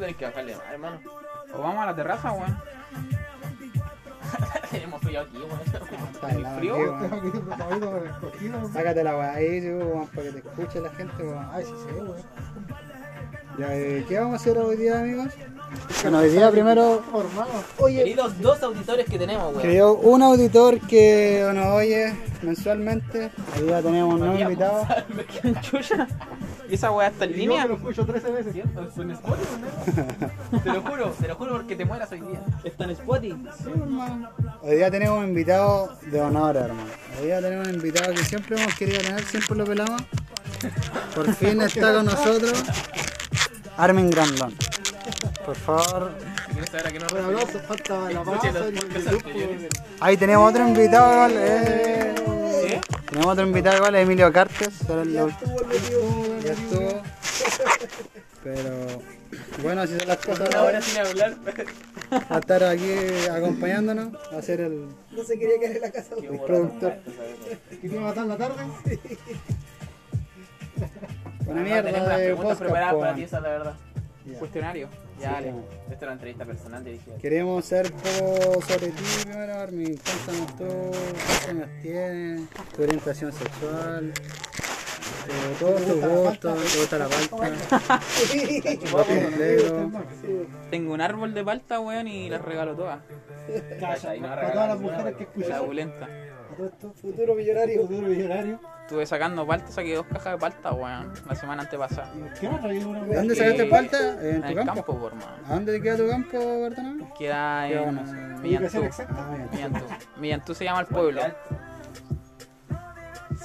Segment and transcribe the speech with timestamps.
[0.00, 1.00] tenés que bajarle más, hermano.
[1.54, 2.58] O vamos a la terraza, weón.
[4.70, 5.60] Tenemos frío aquí, weón.
[6.22, 6.76] ¿Hay frío?
[8.72, 11.48] Sácate la weá ahí, weón, para que te escuche la gente, weón.
[11.52, 12.16] Ay, sí, sí, weón.
[13.58, 15.28] Ya, eh, ¿Qué vamos a hacer hoy día, amigos?
[16.02, 17.48] Bueno, hoy día primero, hermano.
[17.78, 19.60] oye, Queridos dos auditores que tenemos, weón.
[19.62, 23.30] creo un auditor que nos oye mensualmente.
[23.56, 24.86] Hoy día tenemos un nuevo invitado.
[26.66, 26.70] ¿Quién chucha?
[26.70, 27.62] ¿Y esa weá está en Y yo línea?
[27.62, 28.52] que lo escucho 13 veces.
[28.52, 28.82] ¿Cierto?
[28.82, 29.56] Es un Spotify,
[30.52, 30.58] ¿no?
[30.60, 32.40] Te lo juro, te lo juro porque te mueras hoy día.
[32.64, 33.42] Está en Spotify.
[33.58, 34.30] Sí, hermano.
[34.62, 36.90] Hoy día tenemos un invitado de honor, hermano.
[37.20, 40.02] Hoy día tenemos un invitado que siempre hemos querido tener, siempre lo pelamos.
[41.14, 42.62] Por fin está con nosotros
[43.76, 44.54] Armin Grandlon.
[45.44, 46.10] Por favor,
[50.00, 51.32] ahí tenemos otro invitado igual.
[51.36, 52.14] eh.
[53.08, 54.68] Tenemos otro invitado igual, Emilio Cartes.
[54.88, 55.30] el-
[56.46, 57.02] Ya estuvo.
[58.44, 59.02] Pero
[59.62, 60.48] bueno, así son las cosas.
[60.48, 61.36] Una hora sin hablar.
[62.30, 62.92] A estar aquí
[63.28, 66.14] acompañándonos, a ser el, No se quería quedar en la casa.
[66.20, 66.94] Qué el productor.
[67.68, 68.62] ¿Que te iba a matar la tarde?
[71.48, 73.74] Una mierda tenemos unas preguntas preparadas para ti, esa es la verdad.
[74.38, 74.88] Cuestionario.
[75.20, 75.54] Ya, dale.
[75.84, 77.16] Esta es una entrevista personal dirigida.
[77.18, 79.96] Queremos poco sobre ti primero, Armin.
[79.96, 82.42] Cuéntanos tú, cuántos años tienes,
[82.76, 84.12] tu orientación sexual,
[85.58, 88.00] todos tus gustos, te gusta la palta.
[90.70, 93.00] Tengo un árbol de palta, weón, y las regalo todas.
[93.80, 95.60] Calla, Y no para todas las mujeres que La escuchan.
[95.60, 96.04] opulenta.
[96.06, 97.82] A todo esto, Futuro millonario.
[97.82, 98.60] Futuro millonario.
[98.82, 102.12] Estuve sacando palta, saqué dos cajas de palta, weón, la semana antepasada.
[102.14, 103.98] ¿Y por qué ¿Dónde sacaste palta?
[104.20, 104.74] ¿En En tu el campo?
[104.74, 105.32] campo, por mano.
[105.48, 107.04] ¿A dónde te queda tu campo, Bartolomé?
[107.18, 108.42] Queda en.
[108.42, 108.82] Millantú.
[110.18, 111.20] Millantú se llama el pueblo.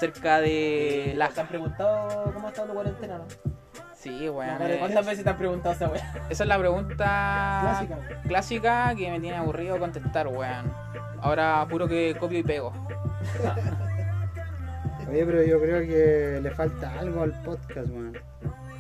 [0.02, 1.42] Cerca de ¿La la...
[1.42, 3.26] han preguntado cómo está tu cuarentena, no?
[3.94, 4.58] Sí, weón.
[4.58, 6.12] Vale, eh, ¿Cuántas veces te han preguntado esa weá?
[6.28, 8.22] Esa es la pregunta Clásica.
[8.28, 10.74] clásica que me tiene aburrido contestar, weón.
[11.22, 12.74] Ahora puro que copio y pego.
[15.08, 18.18] Oye, pero yo creo que le falta algo al podcast, weón.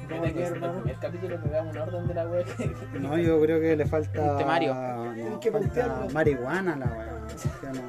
[0.09, 2.25] El primer capítulo un orden de la
[2.99, 4.21] No, yo creo que le falta.
[4.23, 4.73] Un temario.
[4.73, 7.27] No, que falta marihuana la weá.
[7.61, 7.81] Ya no,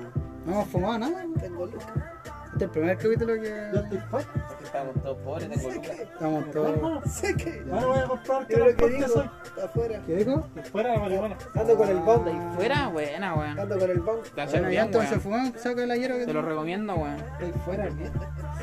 [0.44, 1.14] no hemos fumado nada.
[1.14, 1.32] weón.
[1.32, 2.21] Tengo lucas.
[2.52, 4.30] Este es el primer capítulo Yo que estoy fuerte.
[4.48, 5.90] Porque estamos todos pobres, tengo lucas.
[6.00, 7.04] estamos todos.
[7.10, 7.64] Sé que.
[7.72, 9.30] ahora voy a comprar Yo lo que digo, soy.
[9.64, 10.00] afuera.
[10.06, 10.46] ¿Qué dijo?
[10.70, 11.36] Fuera de la marihuana.
[11.54, 12.28] Ando con el bomb.
[12.28, 13.58] Y fuera, buena, weón.
[13.58, 14.22] Ando con el bomb.
[14.34, 17.16] Te hace bien, entonces fumamos, saca la hierba que Te lo recomiendo, weón.
[17.40, 18.12] Estoy fuera, ¿bien?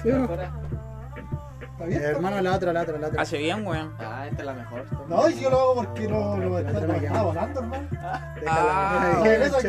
[0.03, 0.09] Sí.
[0.09, 2.01] ¿Está Eh, bien?
[2.03, 3.21] hermano, la otra, la otra, la otra.
[3.21, 3.93] Hace bien, weón.
[3.99, 4.85] Ah, esta es la mejor.
[5.07, 7.87] No, yo lo hago porque no lo está, volando, hermano.
[8.01, 9.67] Ah, Ah, eso aquí,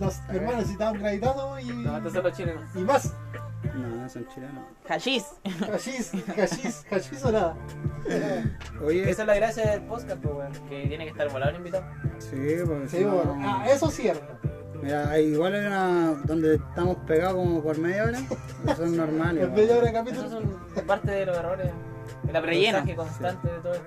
[0.00, 2.62] los hermanos necesitaban gravitado y, No, estos son los chilenos.
[2.74, 3.14] y más.
[3.74, 4.64] No, son chilenos.
[4.88, 5.24] Hashis.
[5.72, 7.54] Hashis, hashis, hashis o nada.
[8.84, 10.52] Oye, Esa es la gracia del podcast, pues, weón.
[10.68, 11.84] Que tiene que estar volado el invitado.
[12.18, 12.90] sí, pues.
[12.90, 13.38] Sí, no- bueno.
[13.42, 14.38] Ah, eso sí, hermano.
[14.82, 18.18] Mira, igual hay una donde estamos pegados como por media hora.
[18.66, 19.44] que Son normales.
[19.44, 19.54] En weón.
[19.54, 20.28] media hora de capítulo.
[20.28, 21.70] son parte de los errores.
[22.28, 22.78] El Relleno.
[22.78, 23.86] aprendizaje constante de todo esto.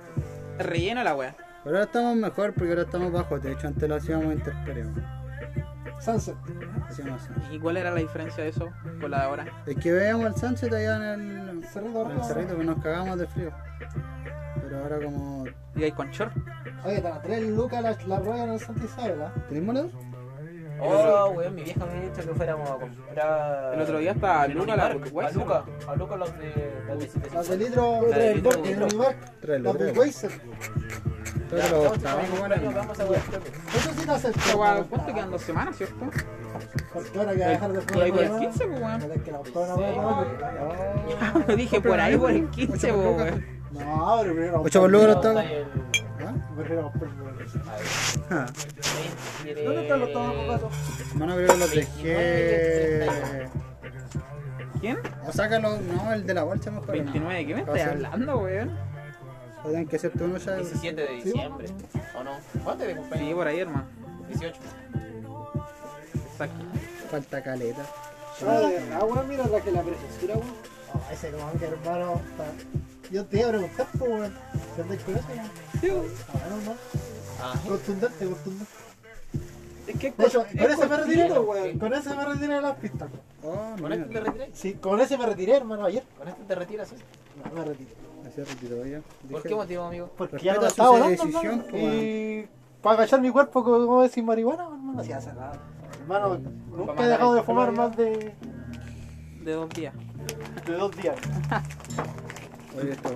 [0.60, 1.36] Relleno la weá.
[1.64, 3.68] Pero ahora estamos mejor porque ahora estamos bajo techo.
[3.68, 4.86] Antes lo hacíamos intemperie.
[6.00, 6.36] Sunset.
[7.52, 8.70] ¿Y cuál era la diferencia de eso
[9.00, 9.46] con la de ahora?
[9.66, 13.18] Es que veíamos el sunset allá en el, Cerrito en el cerrito, que nos cagamos
[13.18, 13.52] de frío.
[14.62, 15.46] Pero ahora como...
[15.76, 16.34] ¿Y hay con short?
[16.86, 19.20] Oye, te la tres lucas la, la rueda en el Santa Isabel.
[19.50, 19.92] ¿Tenemos los?
[20.80, 23.74] Oh, weón, mi vieja me había dicho que fuéramos a comprar.
[23.74, 24.94] El otro día estaba en Luca, la A.
[24.94, 26.74] Luca, a Luca los de.
[26.88, 27.34] Los de 700.
[27.34, 28.02] Las de litro.
[28.02, 28.36] De
[31.56, 32.68] Ya, los a jugar este
[33.72, 35.32] ¿Cuánto sí te hace el Esta weá, ¿cuánto quedan?
[35.32, 36.10] ¿Dos semanas, cierto?
[37.18, 39.00] Ahora que a dejar de Por ahí por el fumar, 15, pues weón.
[39.00, 39.08] No
[41.48, 43.46] a Dije por ahí por el 15, Ocho pues por weón.
[43.72, 44.62] No, pero primero.
[44.62, 45.34] Ocho por lucas los Está
[47.68, 47.78] ¿Ah?
[48.30, 48.46] Ah.
[49.44, 50.70] ¿Dónde están los octavos, gato?
[51.16, 53.08] Mano, creo que los dejé...
[54.82, 54.98] ¿Quién?
[55.28, 56.92] O sácalo, no, el de la bolsa mejor.
[56.92, 58.78] 29, ¿qué me estás ser- hablando, weón?
[59.64, 60.56] Tienen que hacerte uno ya.
[60.58, 61.68] 17 de diciembre.
[62.20, 62.32] ¿O no?
[62.64, 63.34] ¿Cuánto de Sí, cumpleaños?
[63.34, 63.86] por ahí, hermano.
[64.28, 64.60] 18.
[66.32, 66.66] Exacto.
[67.10, 67.86] Falta caleta.
[68.48, 70.54] Ah, de verdad, weón, mira la que la preciosura, weón.
[70.94, 72.22] Oh, ese como que hermano.
[72.30, 74.34] está- Yo te iba a preguntar, pues, weón.
[74.76, 75.52] ¿Qué andáis con eso, weón?
[75.82, 76.06] Sí, weón.
[76.34, 77.15] Ah.
[77.42, 78.72] Ah, Contundente, contundente.
[79.88, 81.80] Es que es De hecho, cor- con es ese me retiré, weón.
[81.80, 83.10] con ese me retiré de las pistas.
[83.44, 84.48] Oh, ¿Con este te retiras?
[84.54, 86.04] Sí, con ese me retiré, hermano, ayer.
[86.18, 86.88] ¿Con este te retiras?
[86.90, 86.96] sí?
[87.44, 87.90] No, me retiré.
[88.28, 89.02] Así retiró ya.
[89.32, 90.10] ¿Por qué motivo, amigo?
[90.18, 91.64] Porque Respeta ya no estaba volando, decisión, hermano.
[91.70, 92.48] pues, Y
[92.82, 95.60] para agachar mi cuerpo, como decir marihuana, hermano, hacía hace nada.
[96.02, 96.40] Hermano,
[96.76, 98.34] nunca he dejado de fumar más de,
[99.44, 99.94] De dos días.
[100.66, 101.16] de dos días.
[102.80, 103.10] Oye, esto.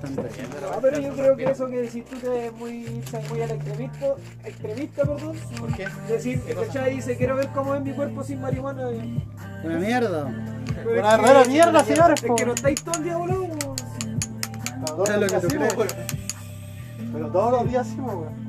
[0.00, 0.40] Tanto así.
[0.72, 4.06] Ah, pero yo creo que eso que decís tú que es muy, muy al extremista,
[4.44, 5.36] extremista, perdón.
[5.58, 5.86] ¿Por qué?
[6.08, 6.42] Decir.
[6.54, 6.96] ¿cachai?
[6.96, 8.88] Dice, quiero ver cómo es mi cuerpo sin marihuana.
[9.64, 10.28] Una mierda.
[10.74, 13.26] Pero Una verdadera mierda, señores, Es que no estáis todo el día Es lo
[15.16, 15.76] los que tú crees.
[15.76, 15.88] weón.
[17.12, 18.44] Pero todos los días sí, weón.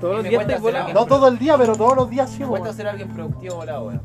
[0.00, 0.92] Todos los días estáis volando.
[0.94, 2.76] No todo el día, pero todos los días sí, Me cuesta weón.
[2.76, 4.00] ser alguien productivo volado, weón.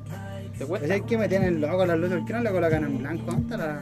[0.58, 0.96] ¿Te Pues cuesta?
[0.96, 2.18] es que me tienen loco las luces.
[2.20, 3.24] ¿Por qué no le colocan en blanco?
[3.26, 3.82] ¿Dónde está la.?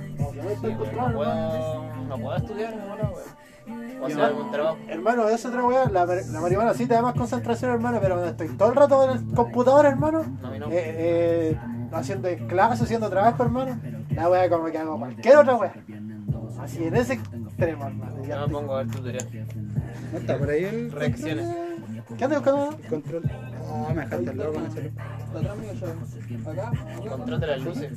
[2.18, 4.02] No puedo, no estudiar volado, weón.
[4.02, 4.78] O hacer algún trabajo.
[4.88, 8.32] Hermano, esa otra weá, la, la marihuana sí te da más concentración, hermano, pero cuando
[8.32, 10.66] estoy todo el rato en el computador, hermano, No, no.
[10.68, 10.72] eh,
[11.54, 11.58] eh,
[11.94, 13.80] haciendo clases, haciendo trabajo, hermano,
[14.12, 15.74] la weá como que hago cualquier otra weá.
[16.62, 18.22] Así en ese extremo, hermano.
[18.26, 19.28] ya Yo me pongo a ver tutorial.
[20.12, 20.92] ¿No está por ahí el.
[20.92, 21.48] Reacciones.
[22.18, 22.78] ¿Qué andas buscando?
[22.90, 23.24] Control.
[23.66, 24.92] Ah, me dejaste loco con ese.
[25.36, 26.52] Atrás mío, yo.
[26.52, 26.72] Acá.
[27.10, 27.92] Control de las luces.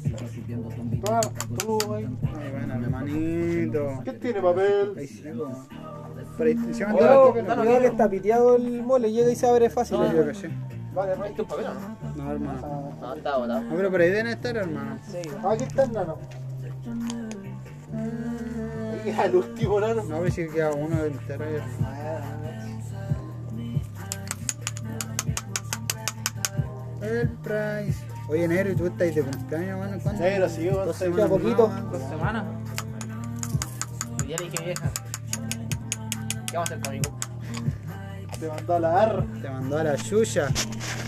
[1.58, 2.04] Tú, wey.
[2.38, 4.00] Ay, bueno, hermanito.
[4.04, 4.94] ¿Qué tiene papel?
[4.96, 5.22] Ahí sí.
[5.24, 9.96] Pero Oh, no, no, Cuidado que está piteado el mole, llega y se abre fácil.
[9.98, 10.04] Yo.
[10.94, 11.34] Vale, ¿Es Rey.
[11.34, 12.24] tu papel o no?
[12.24, 12.60] No, hermano.
[12.62, 13.60] Ah, No, está botado.
[13.62, 14.98] No, pero por ahí deben estar, hermano.
[15.50, 16.18] Aquí está el nano.
[19.18, 20.02] Al último nano.
[20.04, 21.60] No, ver si queda uno del terror.
[27.06, 28.04] El price.
[28.28, 29.98] Oye, negro, ¿y tú estás de cumpleaños, mano?
[30.02, 30.22] ¿Cuándo?
[30.22, 30.66] Negro, sí.
[30.66, 31.72] Dos semanas poquito.
[31.92, 32.44] Dos semanas.
[34.26, 34.90] Ya le dije vieja.
[36.46, 37.18] ¿Qué vamos a hacer conmigo?
[38.40, 39.22] Te mandó a la R.
[39.40, 40.48] Te mandó a la Yuya.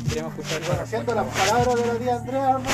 [0.09, 2.71] Queremos escuchar Bueno, haciendo las palabras de la tía Andrea, hermano.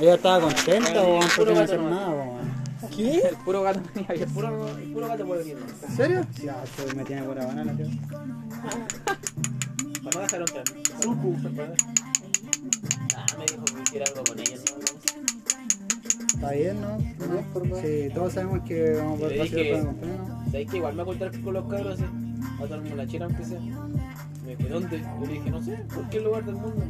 [0.00, 2.64] Ella estaba contenta, el porque puro no gato hacer nada, weón.
[2.94, 3.18] ¿Qué?
[3.18, 5.58] El puro gato El puro, el puro gato puede venir.
[5.88, 6.26] ¿En serio?
[6.34, 7.86] Sí, esto me tiene buena banana, tío.
[10.04, 10.42] Para no dejar
[11.02, 11.74] entrar.
[13.16, 14.56] Ah, me dijo que hiciera algo con ella.
[14.56, 14.84] ¿no?
[16.34, 16.98] Está bien, ¿no?
[16.98, 17.82] bien, por favor.
[17.82, 19.94] Sí, todos sabemos que vamos a poder el cumpleaños.
[20.50, 22.04] ¿Sabes que igual me voy con los cabros así?
[22.62, 23.60] A darme una chela aunque sea.
[23.60, 25.00] Me dijo, ¿dónde?
[25.00, 26.84] Yo le dije, no sé, cualquier lugar del mundo.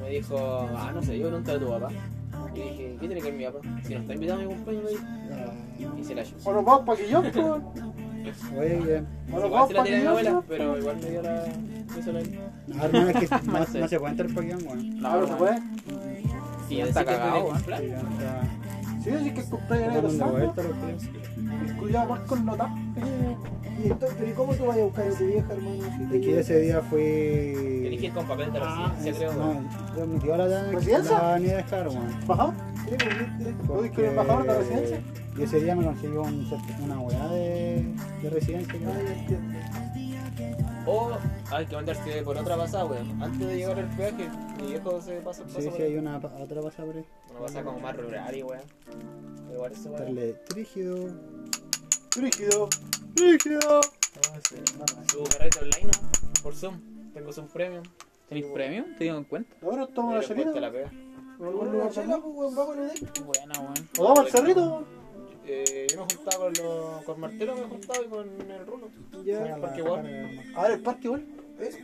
[0.00, 1.88] Me dijo, ah, no sé, yo nunca a tu papá.
[2.54, 3.60] Y dije, ¿qué tiene que ver mi papá?
[3.82, 5.94] Si no está invitado a mi cumpleaños, me dijo.
[5.98, 6.42] Y se la llevó.
[6.44, 7.22] Bueno, vamos para que yo,
[8.58, 9.06] Oye, bien.
[9.28, 11.32] Bueno, Igual vamos se la que mi abuela, pero igual me dio la...
[11.32, 12.22] la...
[12.66, 15.00] No, hermano, es que no, No se puede entrar Pokémon, weón.
[15.00, 15.62] No, Ahora se puede.
[16.68, 17.58] Sí, está cagado, weón.
[19.02, 19.10] Sí.
[19.24, 21.02] Sí, que el vuelta los tíos.
[21.66, 22.72] El cuidado más con nota.
[23.82, 25.82] Y entonces, pero ¿y cómo tú vas a buscar a tu vieja, hermano?
[26.12, 27.00] Si que ese día fui.
[27.00, 29.32] Elegí el con papel de residencia, creo.
[29.32, 31.18] No, yo mi tío la ¿Residencia?
[31.18, 32.06] la ni a dejar, weón.
[32.28, 32.54] Ajá.
[32.84, 33.54] Sí, ¿viste?
[33.66, 35.00] ¿Tú dices que el embajador de residencia?
[35.38, 36.46] Y ese día me consiguió un
[36.84, 38.74] una weá de, de residencia.
[38.86, 40.84] Ah.
[40.86, 41.10] O
[41.50, 43.22] hay que mandarse por otra pasada, weón.
[43.22, 44.28] Antes de llegar al peaje,
[44.60, 45.92] mi viejo se pasa Sí, pasa sí, ahí.
[45.92, 47.04] hay una otra pasada por ahí.
[47.30, 48.62] Una pasada como más rural y weón.
[49.46, 50.00] Pero igual eso, weón.
[50.02, 51.08] Estarle trígido.
[52.16, 52.68] Rígido.
[53.16, 53.80] Rígido.
[55.10, 56.42] Su carrete online, ¿no?
[56.42, 56.78] Por Zoom.
[57.14, 57.82] Tengo Zoom Premium.
[58.28, 58.84] ¿Tenéis premio?
[58.98, 59.54] ¿Te digo en cuenta?
[59.62, 60.60] Ahora Pero cuesta chelita.
[60.60, 60.90] la pega.
[60.90, 62.36] ¿En algún Una lugar chela, también?
[62.36, 62.92] weón, vamos a ver.
[63.24, 63.74] Buena, weón.
[63.98, 64.84] ¿O vamos al cerrito?
[65.46, 68.88] Eh, yo me juntaba con, los, con Martelo, me juntaba y con el Rulo.
[69.24, 69.44] Ya.
[69.44, 71.24] Sí, porque igual A ver, el parque igual.
[71.60, 71.78] Es,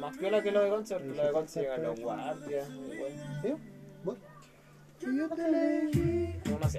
[0.00, 1.04] más piola que lo de concert.
[1.04, 2.68] Lo de concert llegan los guardias.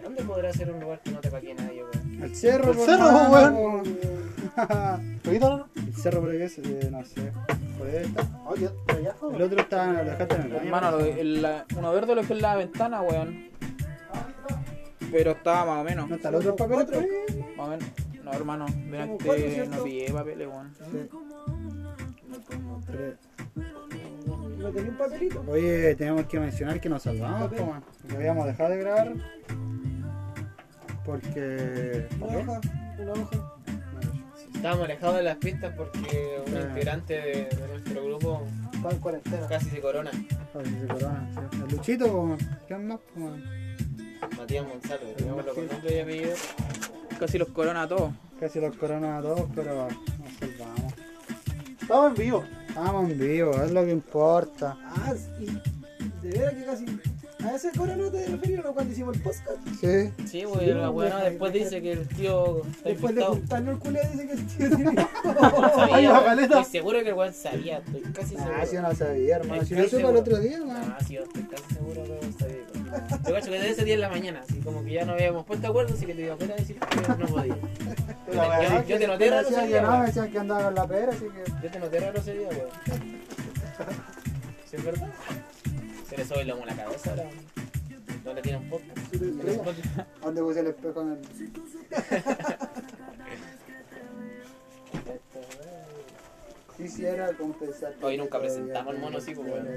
[0.02, 2.24] ¿dónde podrá ser un lugar que no te pague nadie, weón?
[2.24, 3.84] El cerro, El por cerro, weón.
[5.24, 5.70] ¿Poquito no?
[5.76, 7.32] El cerro por ahí es, eh, no sé.
[7.78, 8.28] Por ahí está.
[8.48, 9.16] Oye, allá.
[9.34, 10.52] El otro está, lo dejaste en el.
[10.56, 13.48] Hermano, lo de- el- la- uno verde lo que es la ventana, weón.
[15.12, 16.10] Pero estaba más o menos.
[16.10, 16.78] ¿No está el otro papel?
[16.94, 17.46] ahí?
[17.56, 17.90] Más o menos.
[18.24, 18.66] No, hermano.
[19.24, 19.78] Cuatro, ¿cierto?
[19.78, 20.74] no pillé papeles, weón.
[24.58, 25.44] ¿No tenía un papelito?
[25.48, 27.84] Oye, tenemos que mencionar que nos salvamos, man.
[28.08, 29.14] Que habíamos dejado de grabar.
[31.06, 32.08] Porque.
[32.20, 32.62] Una hoja.
[33.00, 33.54] Una hoja.
[34.54, 39.48] Estábamos alejados de las pistas porque un integrante de, de nuestro grupo Está en cuarentena.
[39.48, 40.12] casi se corona.
[40.14, 40.28] Ay,
[40.82, 41.58] se corona, sí.
[41.64, 42.38] El Luchito.
[42.68, 43.00] ¿qué más?
[44.38, 46.36] Matías Gonzalo, digámoslo con nombre y apellido.
[47.20, 48.12] Casi los corona a todos.
[48.40, 50.94] Casi los coronas a todos, pero nos salvamos.
[51.82, 52.44] Estamos en vivo.
[52.68, 54.78] Estamos en vivo, es lo que importa.
[54.84, 55.46] Ah, y
[56.28, 56.86] de veras que casi.
[57.44, 59.50] ¿A ese corona te refieres o cuando hicimos el podcast?
[59.80, 60.12] Sí.
[60.28, 64.02] Sí, güey, la weona después dice que el tío está Después de juntarnos el culé
[64.12, 65.08] dice que el tío tiene.
[65.76, 66.34] Sabía.
[66.42, 68.54] Estoy seguro que el weón sabía, estoy casi seguro.
[68.60, 69.64] Ah, si yo no sabía, hermano.
[69.64, 70.96] Si yo Estoy supe el otro día, man.
[70.98, 72.67] Ah, sí, yo estoy casi seguro que lo sabía.
[73.28, 75.46] Yo cacho que desde ese día en la mañana, así como que ya no habíamos
[75.46, 77.56] puesto acuerdo, así que te iba a fuera a decir que no podía.
[78.28, 81.12] Yo yo- yo te noté raro ese día, no, decían que andaba con la pera,
[81.12, 81.52] así que.
[81.64, 82.70] Yo te noté raro ese día, weón.
[84.70, 85.08] ¿Sí es verdad?
[86.10, 87.24] Se le sube el lomo a la cabeza ahora.
[88.24, 89.14] donde tiene un podcast.
[89.14, 89.52] En estrella.
[89.58, 90.00] Spotify.
[90.02, 91.20] ¿A dónde puse el espejo en el.?
[96.78, 97.96] Sí, sí, era compensar.
[98.04, 99.68] Hoy nunca presentamos el mono, sí, pues, weón.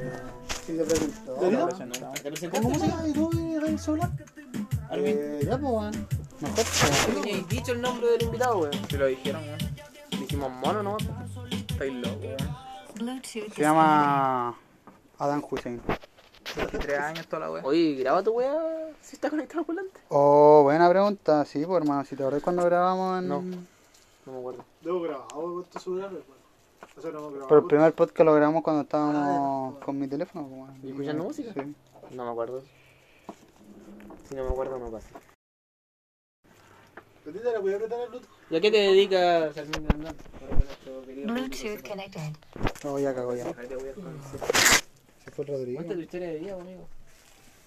[0.66, 1.34] Sí, se presentó.
[1.34, 3.08] ¿Te lo ¿Cómo se llama?
[3.08, 4.10] ¿Y tú en el celular?
[4.90, 6.06] Alvin, Eh, ya, pues, weón.
[6.40, 8.72] Mejor, ¿no teníais dicho el nombre del invitado, weón?
[8.88, 9.58] si lo dijeron, weón.
[10.10, 10.96] Dijimos mono, ¿no?
[11.70, 13.22] Estáis loco, weón.
[13.24, 14.54] Se llama
[15.18, 15.80] Adam Hussein.
[16.54, 17.64] 23 años toda la weón.
[17.64, 20.00] Oye, graba tu weá si está conectado por delante.
[20.10, 21.46] Oh, buena pregunta.
[21.46, 23.28] Sí, pues hermano, si te acordás cuando grabamos en...
[23.28, 23.40] No.
[23.40, 24.64] No me acuerdo.
[24.82, 26.39] Debo grabado con tu celular, weón.
[27.02, 27.46] No.
[27.48, 30.68] Pero el primer podcast lo grabamos cuando estábamos con mi teléfono.
[30.82, 31.52] ¿Y escuchando música?
[31.54, 31.74] Sí.
[32.10, 32.62] No me acuerdo.
[34.28, 35.08] Si no me acuerdo, no pasa.
[38.50, 40.24] ¿Y a qué te dedicas, Sarmiento Hernández?
[41.24, 42.36] Bluetooth connected.
[42.84, 43.44] Oh, ya cagó ya.
[45.24, 45.76] Se fue Rodrigo.
[45.76, 46.86] Cuenta tu historia de vida, amigo.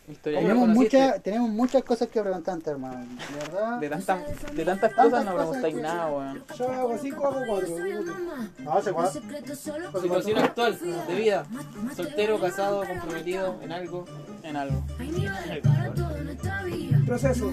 [0.05, 3.05] Historia ¿Cómo de- lo Tenemos, mucha, tenemos muchas cosas que preguntarte, hermano.
[3.05, 3.79] De verdad.
[3.79, 4.19] de, tantas
[4.53, 6.43] de tantas Tantas cosas no cosas preguntáis nada, weón.
[6.57, 7.75] Yo hago 5 hago 4.
[8.67, 9.21] Ah, ¿hace cuánto?
[10.01, 11.45] Situación actual de vida.
[11.95, 14.05] Soltero, casado, comprometido en algo.
[14.43, 14.83] En algo.
[17.05, 17.51] Proceso.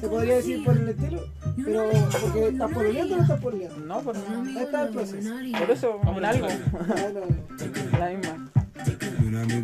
[0.00, 1.24] Se podría decir por el estilo.
[1.64, 1.90] Pero
[2.22, 3.78] porque estás pololeando o no estás pololeando.
[3.80, 4.42] No, pues no.
[4.42, 5.28] Ahí está el proceso.
[5.58, 6.46] Por eso, en algo.
[6.48, 7.98] No.
[7.98, 8.50] La misma.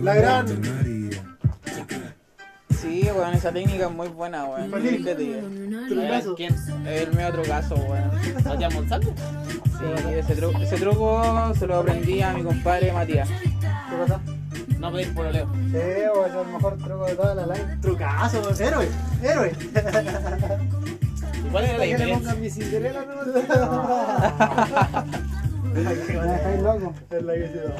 [0.03, 1.12] La gran.
[2.83, 4.71] Sí, weón, esa técnica es muy buena, weón.
[4.71, 5.05] Feliz.
[5.07, 5.41] ¿Qué te digo?
[5.89, 6.35] Trucazo.
[6.35, 6.55] ¿Quién?
[6.87, 8.11] El mío otro caso, weón.
[8.45, 9.15] ¿Matías Monsalvo?
[9.79, 9.85] Sí,
[10.19, 13.29] ese, tru- ese truco se lo aprendí a mi compadre Matías.
[13.29, 14.21] ¿Qué pasa?
[14.79, 15.49] No pedir por Leo.
[15.71, 15.77] Sí,
[16.13, 17.79] o es el mejor truco de toda la live.
[17.81, 18.89] Trucazo, héroe.
[19.23, 19.53] Héroe.
[21.53, 22.19] ¿Cuál era la Que le diferencia?
[22.19, 25.05] pongan mi Cinderella, no
[25.73, 26.95] Me dejáis loco.
[27.11, 27.75] Es la que se da.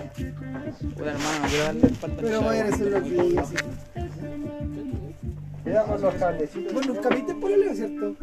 [0.95, 3.43] Puta hermano, no quiero darle espalda al Pero vayan a hacer lo que.
[5.65, 6.73] Con los cablecitos.
[6.73, 8.17] Bueno, nunca viste pololeo, ¿cierto?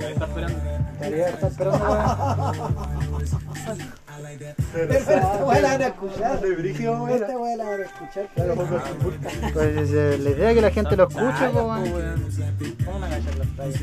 [0.00, 0.58] Está esperando.
[4.90, 5.14] Está
[5.60, 6.44] la van a escuchar.
[6.44, 8.28] Esta weá la van a escuchar.
[9.52, 11.84] Pues la idea es que la gente lo escuche, weón.
[12.84, 13.82] ¿Cómo me agachar las tallas?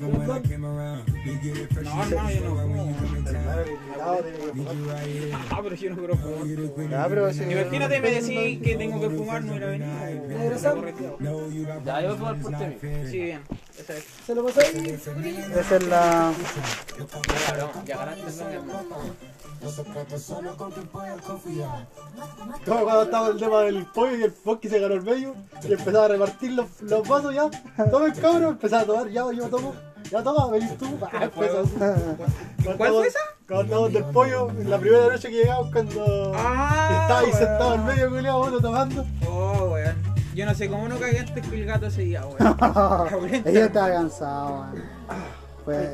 [0.00, 0.70] No, hermano, yo no.
[5.50, 7.32] Ah, pero yo no quiero fumar.
[7.32, 9.90] Imagínate, me decís que tengo que fumar, no hubiera venido.
[11.84, 12.64] Ya, yo voy a fumar por ti.
[13.10, 13.40] Sí, bien.
[13.88, 14.04] Es.
[14.26, 14.98] ¿Se lo pasó ahí?
[15.56, 16.32] Esa es la...
[17.86, 18.32] Ya, ganaste.
[22.64, 25.72] Como cuando estaba el tema del pollo y el Pocky se ganó el medio y
[25.72, 27.50] empezaba a repartir los, los vasos ya.
[27.90, 29.74] Toma el cabrón, empezaba a tomar, ya yo tomo.
[30.10, 30.86] Ya toma, venís tú.
[31.02, 31.28] Ah,
[32.76, 33.18] ¿Cuál fue esa?
[33.46, 37.74] Cuando estábamos del pollo, en la primera noche que llegamos cuando Ah, estaba ahí sentado
[37.74, 39.04] en medio, culiado, bueno, tomando.
[39.28, 40.09] Oh, weón.
[40.40, 42.56] Yo no sé cómo no cagué antes que el gato ese día, weón.
[43.44, 44.82] Ella estaba cansada, weón.
[45.66, 45.90] Pues,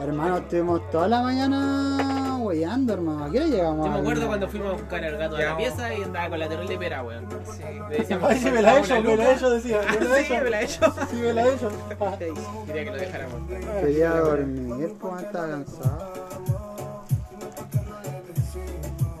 [0.00, 3.24] hermano, estuvimos toda la mañana weyando, hermano.
[3.26, 3.84] ¿A qué hora llegamos?
[3.86, 6.38] Yo me acuerdo cuando fuimos a buscar al gato a la pieza y andaba con
[6.38, 7.26] la terrible pera, weón.
[7.90, 9.80] Le decíamos Ay, que sí, me la he hecho, me la he hecho, decía.
[10.00, 10.42] Me la he Sí, hecho.
[10.44, 10.94] me la he hecho.
[11.10, 11.70] Sí, me la he hecho.
[12.66, 13.40] Quería que lo dejáramos.
[13.82, 16.12] Quería dormir, pues, estaba cansado.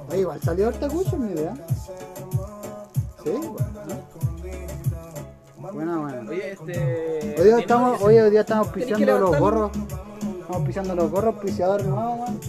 [0.08, 1.52] Oye, igual salió harta cucha, mi idea.
[3.22, 4.15] Sí, bueno.
[5.72, 6.30] Buena, buena.
[6.30, 7.34] Oye, este.
[7.38, 9.70] Hoy día estamos, hoy día estamos pisando los gorros.
[10.40, 12.40] Estamos pisando los gorros, piciador nuevo, weón.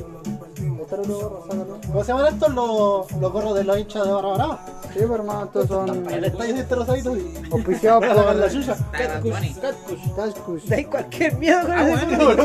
[0.90, 1.80] Sácalo.
[1.88, 4.60] ¿Cómo se llaman estos los, los gorros de los hinchas de Barra Brava?
[4.94, 7.16] Sí, pues, hermano, estos son El estadio de este rosadito.
[7.52, 8.76] auspiciados Para sacar la por chucha.
[8.92, 9.56] Catcush.
[9.60, 10.16] Catcush.
[10.16, 10.70] Cascus.
[10.70, 12.36] Dais cualquier miedo con Ah, ese bueno.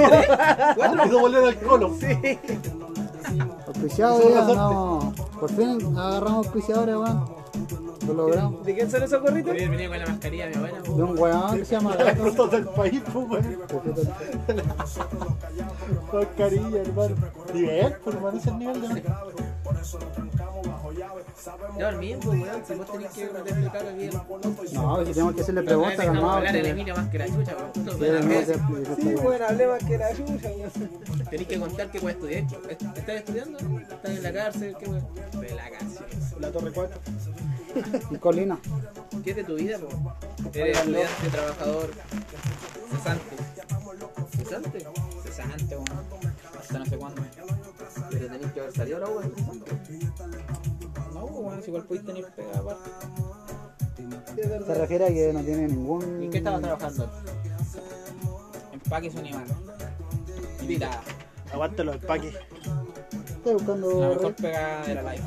[0.76, 1.86] Bueno, hizo volver al colo.
[3.68, 4.56] Auspiciado, Son ya, resortes.
[4.56, 5.12] no.
[5.38, 7.41] Por fin agarramos auspiciadores, weón.
[8.06, 8.64] Lo logramos.
[8.64, 9.54] ¿De quién son esos gorritos?
[9.56, 10.80] Con la mascarilla de mi abuela.
[10.82, 13.58] De un weón que se llama Los frutos del país, pues, weón.
[16.12, 17.14] Mascarilla, hermano.
[17.54, 19.02] Nivel, pues, hermano, ese es el nivel de.
[21.78, 22.62] Ya dormí, pues, weón.
[22.66, 24.10] Si vos tenés que meterle caca aquí.
[24.74, 26.30] No, si tenemos que hacerle preguntas, hermano.
[26.32, 27.86] hablar que- Emilio más que la chucha, weón.
[27.86, 30.48] No, que no Sí, bueno, hablé más que la chucha.
[30.48, 31.24] weón.
[31.30, 32.44] Tenés que contar qué weón estudiar.
[32.68, 33.58] ¿Estás estudiando?
[33.78, 34.76] ¿Estás en la cárcel?
[34.78, 35.06] ¿Qué weón?
[35.40, 36.04] De la cárcel.
[36.40, 37.00] La Torre 4.
[38.10, 38.58] Y Colina.
[39.24, 39.88] ¿Qué es de tu vida, po?
[40.52, 41.90] Eres estudiante, trabajador,
[42.90, 43.36] cesante.
[44.36, 44.86] ¿Cesante?
[45.24, 46.06] Cesante, weón.
[46.58, 47.22] Hasta no sé cuándo.
[48.10, 49.64] Pero tenés que haber salido ahora, weón.
[51.14, 52.90] No, weón, si igual podéis tener pega aparte.
[54.36, 56.22] Se refiere a que no tiene ningún.
[56.22, 57.10] ¿Y qué estabas trabajando?
[58.72, 59.44] Empaques Unimar.
[60.60, 61.00] Invitada.
[61.52, 62.28] Aguántalo, el paqui.
[62.28, 64.00] Estoy buscando.
[64.00, 65.24] La mejor pega de la live.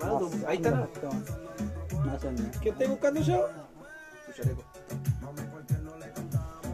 [0.00, 0.30] Naruto.
[0.46, 0.70] Ahí está.
[0.70, 2.60] No no.
[2.60, 3.46] ¿Qué estoy buscando yo?
[4.26, 4.62] Tu chaleco.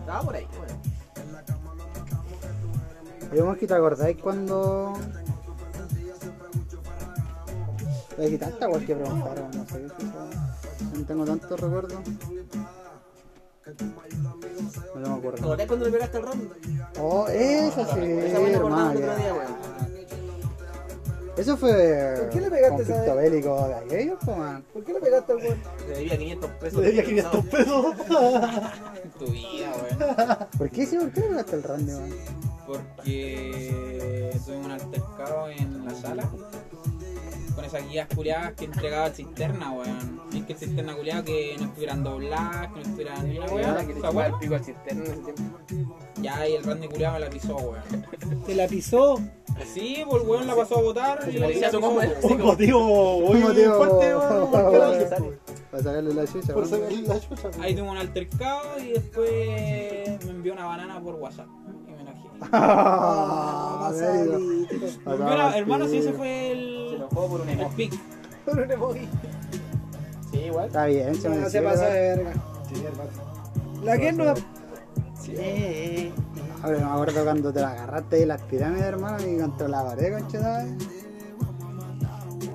[0.01, 0.47] Estaba por ahí.
[3.33, 4.95] Digamos que te acordáis cuando.
[8.17, 10.99] Te quitaste a cualquier preguntar, no sé qué.
[10.99, 11.93] No tengo tantos recuerdos.
[14.95, 15.45] No me ¿Te acuerdo.
[15.45, 16.51] acordás cuando le pegaste al round?
[16.99, 18.91] Oh, esa sí, Esa acordaba hermano.
[18.93, 19.66] el otro día, weón.
[21.37, 22.15] Eso fue.
[22.19, 24.65] ¿Por qué le pegaste esa bélico de aquellos, man.
[24.73, 25.63] ¿Por qué le pegaste al weón?
[25.87, 26.81] Le debía 500 pesos.
[26.81, 27.97] Le debía 500 pesos.
[29.19, 30.49] Tu vida, weón.
[30.59, 30.97] ¿Por qué sí?
[30.97, 32.11] ¿Por qué le pegaste el Randy, man?
[32.67, 36.29] Porque tuve un altercado en la sala
[37.55, 40.23] con esas guías culiadas que entregaba cisterna, weón.
[40.33, 43.77] Y que cisterna culiada que no estuvieran dobladas, que no estuvieran ni una weón.
[43.77, 45.59] que le ¿Se chupaba el pico al cisterno en ese tiempo.
[46.23, 48.07] Ya, y el Randy culiado me la pisó, weón.
[48.47, 49.21] Te la pisó.
[49.65, 52.13] Sí, pues el weón la pasó a botar y la weón.
[52.23, 54.51] Un motivo muy Un motivo- fuerte, weón.
[55.71, 57.51] Para sacarle la chucha, Por sacarle la chucha.
[57.61, 61.47] Ahí tuve un altercado y después me envió una banana por WhatsApp.
[61.89, 62.27] Y me enojé.
[65.09, 67.91] Ah, hermano, sí, ese fue Se el, enojó por un el emoji.
[68.45, 69.09] Por un emoji.
[70.31, 70.67] Sí, igual.
[70.67, 71.93] Está bien, se me No se ¿verdad?
[71.93, 72.33] de verga.
[72.69, 73.11] Sí, hermano.
[73.85, 74.35] La que no.
[75.21, 76.13] Sí.
[76.63, 79.85] A ver, me acuerdo cuando te la agarraste de las pirámides, hermano, y contra la
[79.85, 80.67] pared, concheta.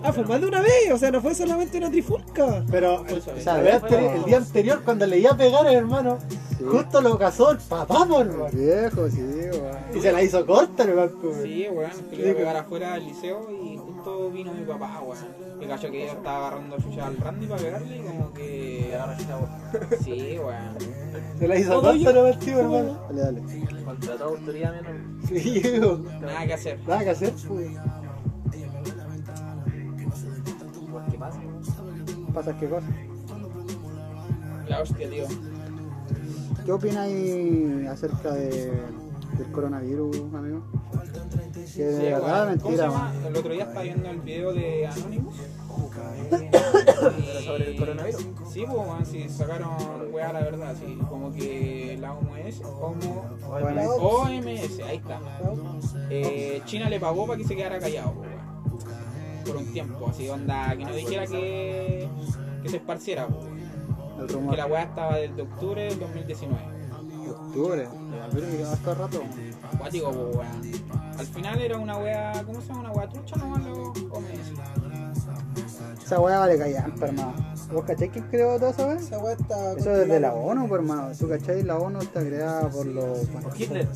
[0.04, 0.92] Ah, fue más de una vez.
[0.92, 2.64] O sea, no fue solamente una trifulca.
[2.72, 6.18] Pero el, sea, anteri- el día anterior, cuando le iba a pegar, hermano,
[6.58, 6.66] Sí.
[6.70, 8.50] justo lo casó el papá, por hermano.
[8.52, 9.78] Viejo, sí, weón.
[9.96, 11.12] Y se la hizo corta, hermano.
[11.22, 11.44] pues.
[11.44, 15.02] Sí, weón, que le iba a pegar afuera del liceo y justo vino mi papá,
[15.02, 15.60] weón.
[15.60, 18.98] Que cachó que yo estaba agarrando chucha al Randy para pegarle y como que.
[20.04, 20.76] Sí, weón.
[21.38, 23.00] Se la hizo Todo corta, yo- hermano, tío, hermano.
[23.10, 23.42] Dale, dale.
[23.86, 25.26] Contra toda autoridad menos.
[25.28, 26.06] Sí, weón.
[26.22, 26.80] Nada que hacer.
[26.88, 27.70] Nada que hacer, pues.
[31.12, 31.40] ¿Qué pasa?
[32.34, 32.88] ¿Pasas qué cosa?
[34.68, 35.26] La hostia, tío.
[36.66, 38.72] ¿Qué opináis acerca de,
[39.38, 40.64] del coronavirus, amigo?
[41.76, 42.60] Que de Sí, verdad, weón.
[42.60, 43.14] ¿Cómo se mentira, llama?
[43.28, 45.36] El otro día estaba viendo el video de Anonymous.
[46.30, 48.22] Pero sobre el coronavirus.
[48.52, 50.98] Sí, pues, weón, sí, sacaron weá, la verdad, sí.
[51.10, 55.20] Como que la OMS, como Bueno, OMS, ahí está.
[56.10, 59.44] Eh, China le pagó para que se quedara callado, po, weón.
[59.46, 62.08] Por un tiempo, así onda, que no dijera que,
[62.62, 63.28] que se esparciera,
[64.20, 66.62] el Que la weá estaba desde octubre del 2019.
[67.30, 67.88] Octubre.
[68.34, 69.24] Pero que rato.
[69.74, 71.01] Acuático, po, weón.
[71.22, 72.80] Al final era una weá, ¿cómo se llama?
[72.80, 76.04] Una weá trucha nomás lo OMS.
[76.04, 77.34] Esa weá vale callar, hermano.
[77.72, 78.96] ¿Vos cacháis quién creó toda esa weá?
[78.96, 79.74] Esa weá está.
[79.74, 81.12] Eso es de la ONU, pues, hermano.
[81.18, 81.64] ¿Tú cacháis?
[81.64, 83.20] La ONU está creada por los.
[83.56, 83.88] Hitler.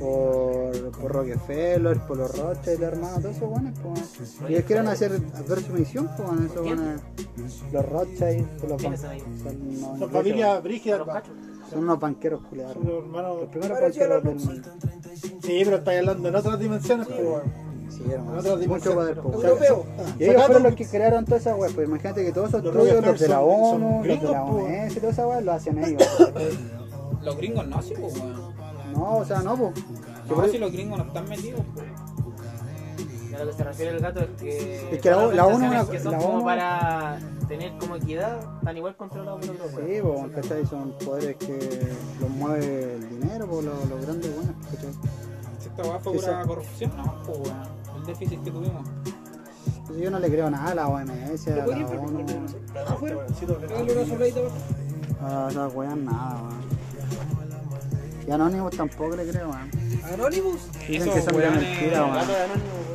[0.00, 4.30] por, por Rockefeller, por los Rothschild, hermano, todos esos buenos, pues.
[4.48, 7.00] Y ellos quieren hacer ver su misión, pues, esos buenos.
[7.70, 11.34] Los Rothschild, los ¿Quiénes ban- son son unos Son ingleses, familia Los brígida, cachos.
[11.70, 12.72] Son unos banqueros culiados.
[12.74, 13.40] Son los hermanos.
[13.42, 14.68] Los primeros banqueros del mundo.
[15.42, 17.62] Sí, pero estáis hablando en otras dimensiones, pues, weón.
[17.90, 18.56] Sí, hermano.
[18.68, 19.34] Mucho poder, pues.
[19.44, 19.86] Europeo.
[20.18, 22.74] Y ellos fueron los que crearon toda esa web, pues imagínate que todos esos Los
[22.74, 24.64] estudios, los de la son- son ONU, los de la pues.
[24.64, 26.02] OMS y toda esa web, lo hacen ellos.
[27.22, 28.52] Los gringos no, sí, pues, weón.
[28.94, 29.72] No, o sea, no, pues.
[30.28, 31.86] No, si los gringos no están metidos, pues.
[33.34, 34.94] A lo que se refiere el gato es que.
[34.94, 38.38] Es que la- ONU organizaciones una- que son la como ONU para tener como equidad,
[38.58, 40.66] están igual controlados por otros Sí, pues, ¿cachai?
[40.66, 41.58] Son poderes que
[42.20, 44.90] los mueve el dinero, pues, los, los grandes buenos, ¿cachai?
[45.76, 47.62] Esta weá fue pura corrupción, no, pues, weón.
[47.96, 48.86] El déficit que tuvimos.
[49.78, 51.88] Entonces yo no le creo nada a la OMS, a la ONU,
[55.22, 56.62] a esas weas nada, weón.
[58.26, 59.70] Y Anonymous tampoco le creo, weón.
[60.12, 60.60] Anonymous.
[60.86, 62.26] Dicen que son de mentira, weón.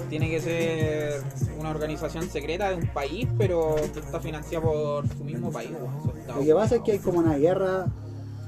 [0.09, 1.23] Tiene que ser
[1.59, 5.71] una organización secreta de un país, pero que está financiada por su mismo país.
[5.71, 6.13] weón.
[6.27, 7.87] Lo que pasa es que hay como una guerra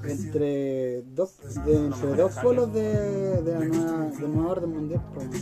[0.04, 1.36] entre dos,
[1.66, 5.02] entre dos polos de, de la nueva, del nuevo orden mundial.
[5.14, 5.38] Porque.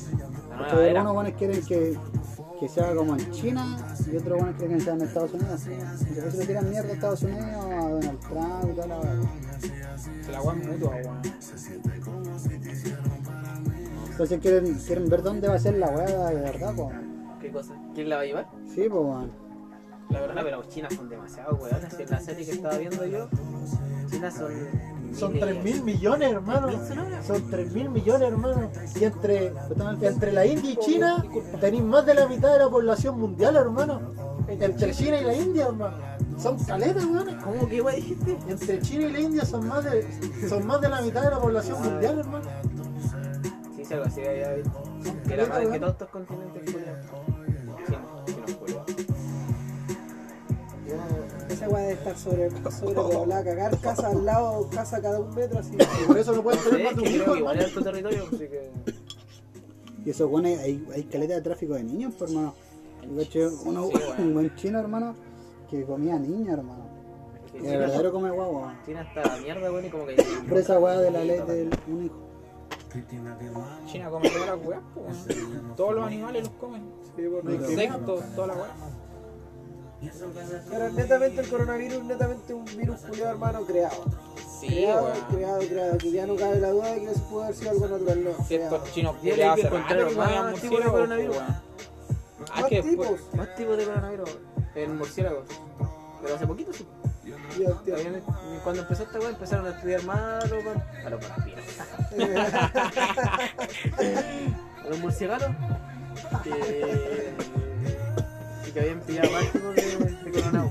[1.00, 1.98] Unos buenos quieren que,
[2.60, 3.78] que sea como en China
[4.12, 5.62] y otros buenos quieren que sea en Estados Unidos.
[5.68, 8.98] Entonces le tiran mierda a Estados Unidos, a Donald Trump y toda la
[10.32, 10.96] la es mutua.
[14.12, 16.96] Entonces quieren, quieren ver dónde va a ser la weá de verdad, pues.
[17.42, 17.76] ¿Qué cosa?
[17.94, 18.48] ¿Quién la va a llevar?
[18.74, 19.30] Sí, pues.
[20.10, 22.00] La verdad, pero China son demasiado weones.
[22.00, 23.28] En la serie que estaba viendo yo,
[24.10, 24.52] China son.
[25.14, 25.50] Son miles.
[25.50, 26.68] 3 mil millones, hermano.
[26.68, 27.24] ¿Mil son ahora?
[27.24, 28.70] Son 3 mil millones, hermano.
[29.00, 29.54] Y entre,
[30.02, 31.26] entre la India y China
[31.60, 34.02] tenéis más de la mitad de la población mundial, hermano.
[34.48, 35.98] Entre China y la India, hermano.
[36.38, 37.36] Son caletas, weón.
[37.44, 38.38] ¿Cómo que wey dijiste?
[38.48, 40.06] Entre China y la India son más de,
[40.48, 42.46] son más de la mitad de la población mundial, hermano.
[43.76, 44.84] Sí, algo así había visto.
[45.28, 46.64] Que que todos estos continentes
[51.76, 55.76] estar sobre, sobre la cagar casa al lado, casa cada un metro así.
[56.08, 58.38] Por eso no pueden tener Sí, más de un hijo, igual es alto territorio, así
[58.38, 58.72] que.
[60.06, 62.54] Y eso, bueno, hay, hay caleta de tráfico de niños, pues, hermano.
[63.32, 64.24] Yo uno, Sí, bueno.
[64.24, 65.16] un buen chino, hermano,
[65.70, 66.86] que comía niños, hermano.
[67.52, 68.76] China- de verdadero come guagua.
[68.86, 70.16] China está la mierda, weón, y como que.
[70.48, 72.16] Por esa weá de la ley del un hijo.
[73.86, 75.76] China come todas las weas, weón.
[75.76, 76.84] Todos los animales los comen.
[77.18, 78.76] Insectos, toda la wea.
[80.70, 84.06] Pero netamente el coronavirus, netamente un virus culiado hermano creado.
[84.60, 87.56] Sí, creado, creado, creado, que ya no cabe la duda de que eso puede haber
[87.58, 88.32] sido algo natural, no.
[88.50, 91.36] Estos chinos culiados que hace encontrar rato que más tipos de murciélagos, coronavirus.
[91.38, 91.56] weón.
[92.54, 92.86] Ah, tipos.
[92.86, 94.30] después- Más tipos de coronavirus,
[94.76, 95.44] el murciélago.
[96.22, 96.88] Pero hace poquito sí.
[98.64, 100.64] Cuando empezó esta weá empezaron a estudiar más a los,
[101.06, 101.66] a los vampiros.
[104.86, 105.48] A los murciélagos.
[106.44, 106.50] Que,
[107.56, 107.57] y
[108.78, 110.68] que habían pillado más de, de.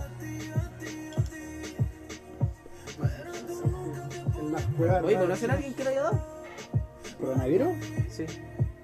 [5.02, 5.18] Oye.
[5.18, 6.20] ¿conocen a alguien que le haya dado?
[7.18, 7.68] ¿Coronavirus?
[8.10, 8.26] Sí.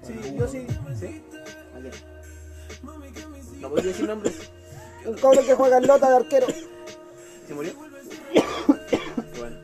[0.01, 0.67] Sí, yo sí.
[0.99, 1.23] ¿Sí?
[1.73, 1.93] ¿A quién?
[3.61, 4.51] No voy a decir nombres.
[5.05, 6.47] Un cabrón que juega en lota de arquero.
[7.47, 7.73] ¿Se murió?
[9.37, 9.57] bueno.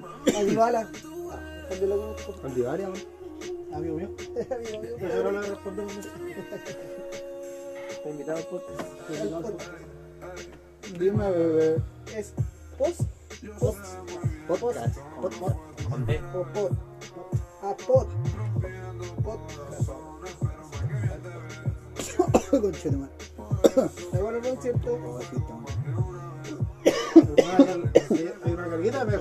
[1.82, 2.16] Lo.
[2.44, 3.04] Oldivaria, weón.
[3.74, 4.16] Amigo mío.
[4.52, 4.98] Amigo mío.
[5.00, 6.08] Le respondemos.
[8.00, 8.82] Está invitado podcast.
[10.98, 11.82] Dime, bebé.
[12.16, 12.34] Es
[12.78, 13.02] post.
[13.60, 13.80] Post.
[14.48, 14.98] Podcast.
[15.90, 16.22] Conté.
[16.34, 16.72] O pod.
[17.62, 18.08] A pod.
[19.24, 19.90] Podcast.
[22.62, 23.14] Conche de madre.
[24.14, 24.98] ¿De bueno no es cierto?
[24.98, 25.60] Pobrecito,
[27.38, 27.92] Hermano,
[28.46, 29.18] hay- una carguita que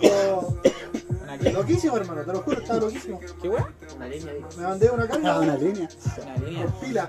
[1.53, 2.23] loquísimo, hermano.
[2.23, 3.21] Te lo juro, estaba loquísimo.
[3.41, 3.69] ¿Qué wea?
[3.97, 4.33] Una línea.
[4.57, 5.89] Me mandé una Ah, carga una línea.
[6.25, 6.65] Una línea.
[6.67, 7.09] con pila.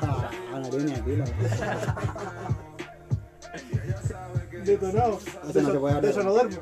[0.00, 1.24] Ah, una línea aquí, la
[4.64, 5.18] Detonado.
[5.18, 6.04] Eso De no se puede eso, de hablar.
[6.04, 6.56] eso no duermo.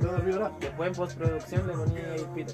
[0.00, 0.52] No dormí nada.
[0.60, 2.52] Después en postproducción le ponía el pito.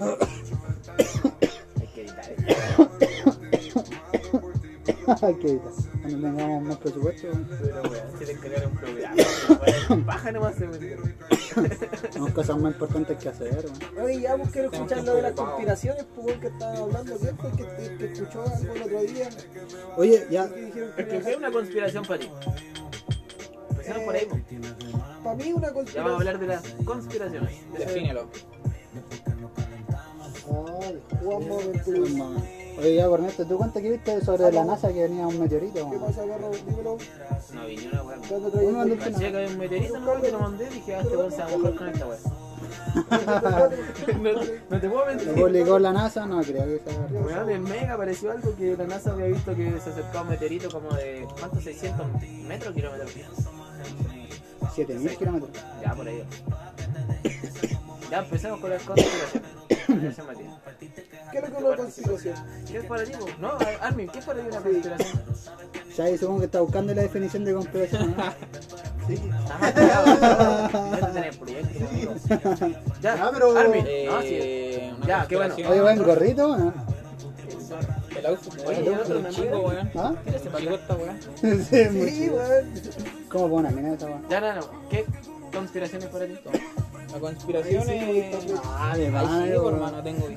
[1.80, 2.90] Hay que editar esto.
[5.22, 5.72] Hay que evitar.
[6.02, 7.28] Cuando tengamos más presupuesto,
[7.60, 9.22] Pero weón, si te crear un programa,
[10.04, 10.96] baja nomás se metió.
[12.10, 14.04] tenemos cosas más importantes que hacer, weón.
[14.04, 17.50] Oye, ya pues quiero escuchar lo de las conspiraciones, pues que estaban hablando, ¿quién fue
[17.50, 19.28] el que, que escuchó algo el otro día?
[19.96, 22.30] Oye, ya, Que Es es una conspiración para ti.
[23.70, 24.38] Empezamos por ahí, po.
[25.22, 26.14] para mí una ya vamos a conspiración.
[26.16, 27.52] hablar de las conspiraciones.
[27.78, 28.28] Defínelo.
[30.82, 32.40] Ay, Juanma Ventura.
[32.78, 35.90] Oye, ya, Corneto, ¿tú cuánto que viste sobre la NASA que venía un meteorito?
[35.90, 36.56] ¿Qué pasa, Carlos?
[36.66, 36.98] Dímelo.
[37.54, 38.20] No vi ni una weón.
[38.28, 41.38] ¿Cuándo Caché que había un meteorito, no, que lo mandé, dije, ah, este weón se
[41.38, 42.20] va a mojar con esta weón.
[44.22, 44.32] No,
[44.70, 45.34] no te puedo ¿Lo mentir.
[45.34, 46.26] publicó la NASA?
[46.26, 47.22] No, creo que sea verdad.
[47.24, 50.70] Weón, en Mega apareció algo que la NASA había visto que se acercaba un meteorito
[50.70, 51.64] como de, ¿cuántos?
[51.64, 52.06] 600
[52.46, 53.10] metros, kilómetros.
[54.74, 55.50] 7000 kilómetros.
[55.82, 56.24] Ya, por ahí.
[58.10, 59.55] Ya empezamos con las conspiraciones.
[59.86, 60.26] ¿Qué es lo
[61.32, 62.36] que es una conspiración?
[62.70, 63.12] ¿Qué es para ti?
[63.40, 65.22] No, Armin, ¿qué es para ti una conspiración?
[65.96, 68.14] Ya ahí supongo que está buscando la definición de conspiración.
[68.16, 68.24] ¿no?
[70.90, 71.78] No te tenés proyecto.
[73.00, 74.94] Ya, Ah, pero- Armin, Eh, no, sí.
[74.98, 75.54] una Ya, qué bueno.
[75.54, 76.74] Oye, buen gorrito, weón.
[78.16, 79.90] El outfit, Oye, el otro no chico, weón.
[79.96, 80.14] ¿Ah?
[80.24, 80.96] ¿Qué se pagó esta?
[81.40, 82.72] Sí, Sí, weón.
[83.28, 84.26] ¿Cómo pone una mina esa weón?
[84.28, 84.88] Ya, no, no.
[84.90, 85.04] ¿Qué
[85.52, 86.38] conspiraciones para ti?
[87.16, 88.36] La conspiración es...
[88.62, 90.28] Ah, de Ay, sí, hermano, tengo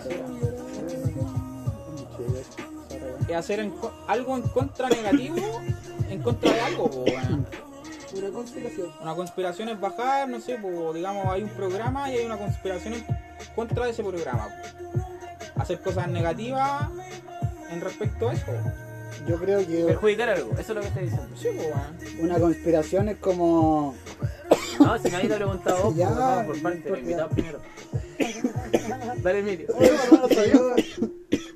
[3.36, 5.36] hacer en co- algo en contra negativo,
[6.10, 7.46] en contra de algo, po, weón.
[8.18, 8.92] Una conspiración.
[9.02, 10.58] Una conspiración es bajar, no sé,
[10.94, 13.06] digamos, hay un programa y hay una conspiración en
[13.58, 14.48] contra de ese programa.
[14.48, 15.62] po.
[15.62, 16.84] Hacer cosas negativas
[17.72, 18.46] en respecto a eso.
[19.30, 21.28] Yo creo que Perjudicar algo, eso es lo que estoy diciendo.
[21.36, 23.96] Sí, pues, una conspiración es como.
[24.80, 27.60] No, si nadie te ha preguntado vos, Ya, pues, por parte, me invitado primero.
[29.22, 29.68] Dale, Emilio.
[29.78, 30.76] Oye, hermano, yo,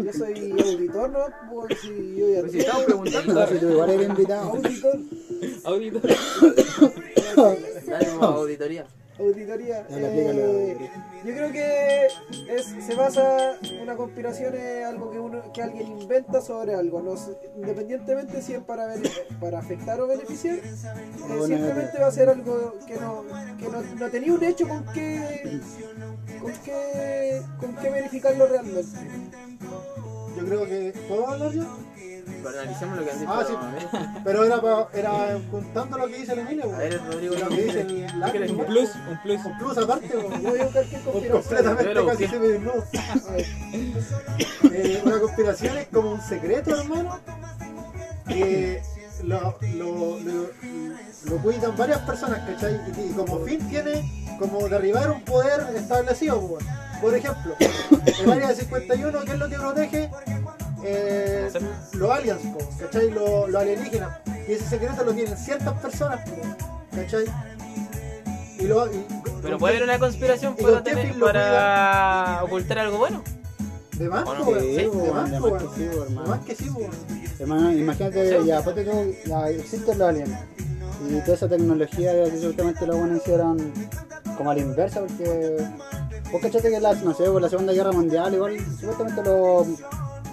[0.03, 1.19] yo soy auditor, ¿no?
[1.49, 4.51] Pues si yo ya Pues si estamos preguntando, No, si tú igual eres invitado.
[5.63, 6.01] Auditor,
[7.37, 7.59] Ahorita.
[7.87, 8.85] dale como auditoría.
[9.25, 9.85] Auditoría.
[9.89, 10.89] Eh,
[11.25, 12.07] yo creo que
[12.49, 17.15] es, se basa, una conspiración es algo que, uno, que alguien inventa sobre algo, no
[17.55, 18.93] independientemente si es para,
[19.39, 20.63] para afectar o beneficiar, eh,
[21.45, 23.23] simplemente va a ser algo que no,
[23.57, 25.59] que no, no tenía un hecho con que,
[26.41, 28.99] con que, con que verificarlo realmente.
[30.35, 30.93] Yo creo que.
[31.07, 31.63] ¿Puedo hablar yo?
[32.25, 33.31] Pero analicemos lo que han dicho.
[33.33, 33.53] Ah, sí.
[34.23, 36.73] Pero era, pa- era juntando lo que dice el Emilio.
[36.73, 39.45] A ver, Rodrigo, Lo que dice el ¿qué quieres Un plus, un plus.
[39.45, 41.41] Un plus aparte, Yo voy a buscar qué por conspiración.
[41.41, 42.29] completamente Pero, casi ¿qué?
[42.29, 42.83] se me desnudo.
[44.75, 47.19] Eh, una conspiración es como un secreto, hermano.
[48.27, 48.81] Que
[49.23, 50.49] lo, lo, lo,
[51.25, 52.79] lo cuidan varias personas, ¿cachai?
[52.97, 56.63] Y, y como fin tiene como derribar un poder establecido, weón.
[57.01, 57.53] Por ejemplo,
[58.23, 60.09] el área 51, ¿qué es lo que protege?
[60.83, 61.49] Eh,
[61.93, 63.09] los aliens, po, ¿cachai?
[63.11, 64.19] Los, los alienígenas.
[64.47, 66.35] Y ese secreto lo tienen ciertas personas, po,
[66.95, 67.25] ¿cachai?
[68.59, 69.05] Y lo, y-
[69.41, 73.21] Pero puede haber una conspiración Y para, tener, para ocultar algo bueno.
[73.97, 74.59] De más, weón.
[74.59, 76.27] Sí, De más, de po, más que sí, De hermano.
[76.29, 76.69] más que sí.
[77.39, 80.31] Hermano, imagínate, ya, aparte que ya existen los aliens.
[81.09, 83.73] Y toda esa tecnología que supuestamente los buenos hicieron
[84.37, 85.57] como a la inversa, porque
[86.31, 89.67] vos cachate que la, no sé, por la Segunda Guerra Mundial, igual supuestamente los,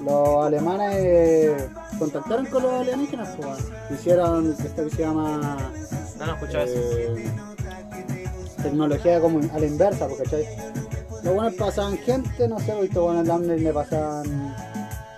[0.05, 3.95] los alemanes contactaron con los alienígenas, pues, weón.
[3.95, 5.59] hicieron esto que se llama
[6.19, 6.75] No, no escuchaba eso.
[6.79, 7.31] eh,
[8.63, 10.47] tecnología como a la inversa, porque ¿cachai?
[11.23, 14.55] Los buenos pasaban gente, no sé, estos buenos Lamner le pasaban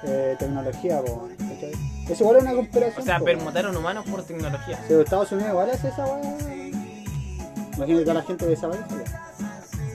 [0.04, 1.72] eh, tecnología, po, ¿cachai?
[2.08, 3.02] Eso igual es una conspiración.
[3.02, 3.24] O sea, po.
[3.24, 4.78] permutaron humanos por tecnología.
[4.88, 6.36] Si Estados Unidos igual hace esa weá.
[7.76, 8.84] Imagínate toda la gente desaparece.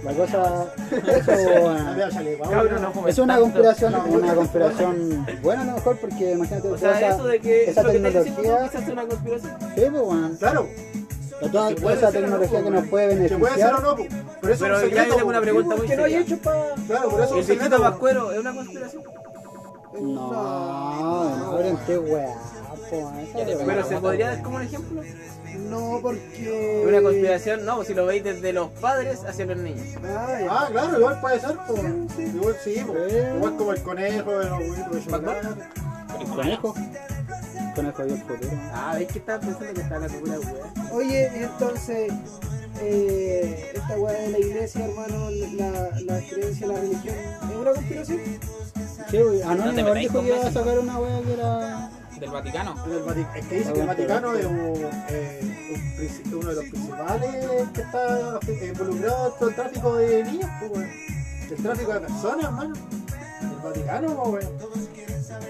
[0.08, 0.65] La cosa.
[0.91, 1.32] Eso,
[3.02, 6.76] no Es una conspiración, No, una no, conspiración buena a lo mejor porque imagínate O
[6.76, 8.70] toda sea, esa, eso de que esa que tecnología.
[8.91, 9.52] una conspiración.
[9.76, 10.38] Sí, pues.
[10.39, 10.67] Claro,
[11.41, 13.39] La- Toda, Que toda puede esa no, tecnología que po, nos puede que puede ser
[13.39, 13.74] beneficiar.
[13.76, 14.04] o no, po.
[14.41, 16.26] pero eso Pero es un ya tengo una pregunta muy que no hay seria.
[16.26, 16.63] hecho para.
[16.88, 17.60] Claro, por eso es ¿El un secreto.
[17.60, 17.84] viejito po.
[17.84, 19.04] Pascuero es una conspiración?
[20.00, 22.34] No, no qué weá,
[22.90, 23.12] po.
[23.66, 25.02] Pero se podría dar como un ejemplo.
[25.70, 26.84] No, porque.
[26.88, 29.86] Una conspiración, no, si lo veis desde los padres hacia los niños.
[30.04, 30.48] Ah, ya.
[30.50, 31.76] Ah, claro, igual puede ser, po.
[32.20, 32.94] Igual sí, po.
[33.38, 35.48] Igual como el conejo de los huevos de chocolate.
[36.20, 36.76] El conejo.
[36.76, 38.52] El conejo del futuro.
[38.74, 40.92] Ah, ¿ves que estaba pensando que estaba la pura weá?
[40.94, 42.13] Oye, entonces,
[42.82, 48.20] eh, esta weá de la iglesia, hermano, la, la creencia, la religión, ¿es una conspiración?
[48.26, 48.40] Sí.
[49.13, 51.90] No Anónimo igual metáis dijo que iba a sacar una weá que era.
[52.20, 52.76] Del Vaticano.
[53.36, 55.42] Es que dice que el Vaticano es un, eh,
[56.30, 60.72] un uno de los principales que está involucrado en todo el tráfico de niños, pues,
[60.72, 60.90] weón.
[61.50, 62.76] El tráfico de personas, hermano.
[63.42, 64.48] El Vaticano, pues.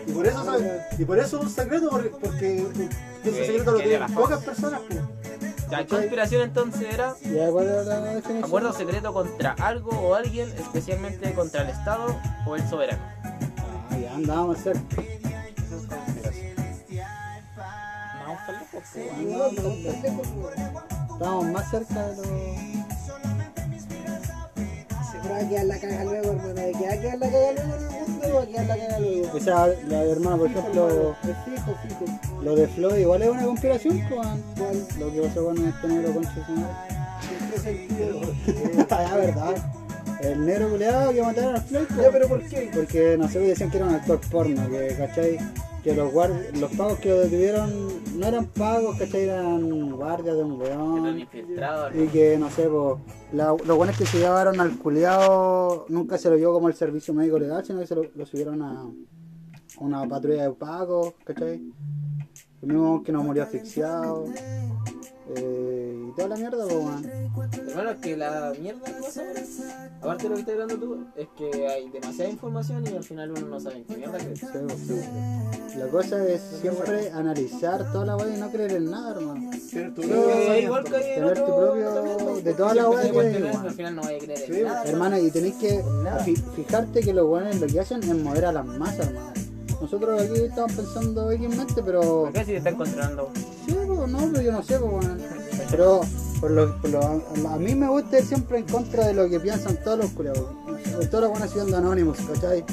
[0.08, 0.58] Y por eso,
[0.98, 2.66] y por eso es un secreto, porque,
[3.24, 5.00] ese secreto lo tienen las pocas personas, pues.
[5.70, 7.16] La conspiración entonces era
[8.42, 13.02] acuerdo secreto contra algo o alguien, especialmente contra el Estado o el soberano.
[13.90, 15.04] Ah, ya andábamos cerca.
[18.78, 20.18] No, no, weón.
[21.13, 22.24] Estábamos más cerca de lo.
[25.12, 26.54] Se va a quedar la caga luego, hermano.
[26.54, 28.36] ¿De que va a quedar la caga luego en el mundo?
[28.36, 29.36] Va a quedar la caga luego.
[29.36, 32.06] O sea, la hermana, por ejemplo, fijo, fijo.
[32.44, 34.28] lo de Floyd igual es una conspiración, pues.
[34.58, 34.88] ¿Cuál?
[35.00, 36.30] Lo que pasó con este negro madre.
[37.42, 38.22] ¿En qué sentido?
[38.92, 39.56] Ah, verdad.
[40.22, 41.86] El negro culeado que mataron a Floyd.
[42.00, 42.70] Ya, pero ¿por qué?
[42.74, 45.40] Porque no sé, decían que era un actor porno, que cachai,
[45.88, 47.71] que los guard- los pagos que lo detuvieron
[48.19, 51.19] no eran pagos, cachai, eran guardias de un Que weón.
[51.95, 53.00] Y que no sé, po,
[53.32, 57.13] la- los buenos que se llevaron al culeado nunca se lo vio como el servicio
[57.13, 58.82] médico legal, sino que se lo, lo subieron a
[59.80, 61.62] a una patrulla de pagos, cachai.
[62.63, 64.26] El mismo que nos murió asfixiado.
[65.36, 67.58] Eh, y toda la mierda, pues.
[67.67, 71.06] Hermano, es que la mierda que pasa ahora, aparte de lo que estás hablando tú,
[71.17, 74.19] es que hay demasiada información y al final uno no sabe en qué mierda.
[74.19, 74.93] Sí, pues, sí.
[75.78, 79.52] La cosa es siempre analizar toda la weá y no creer en nada, hermano.
[79.54, 79.80] Sí,
[80.63, 83.44] igual que Tener tu propio- de toda la weá que hay.
[83.44, 84.84] Al final no vaya a creer en Sí, nada.
[84.86, 85.84] Hermano, y tenéis que
[86.26, 89.34] fi- fijarte que los buenos lo que hacen es mover a las masas, hermano.
[89.80, 92.02] Nosotros aquí estamos pensando X-mente, pero.
[92.02, 93.30] ¿Por qué si te están controlando?
[93.68, 95.22] Sí, pues no, pero yo no sé, pues, weón.
[95.70, 96.02] Pero
[96.40, 99.40] por lo, por lo- a mí me gusta ir siempre en contra de lo que
[99.40, 100.46] piensan todos los culiados.
[101.12, 102.63] Todos los buenos siendo anónimos, ¿cachai?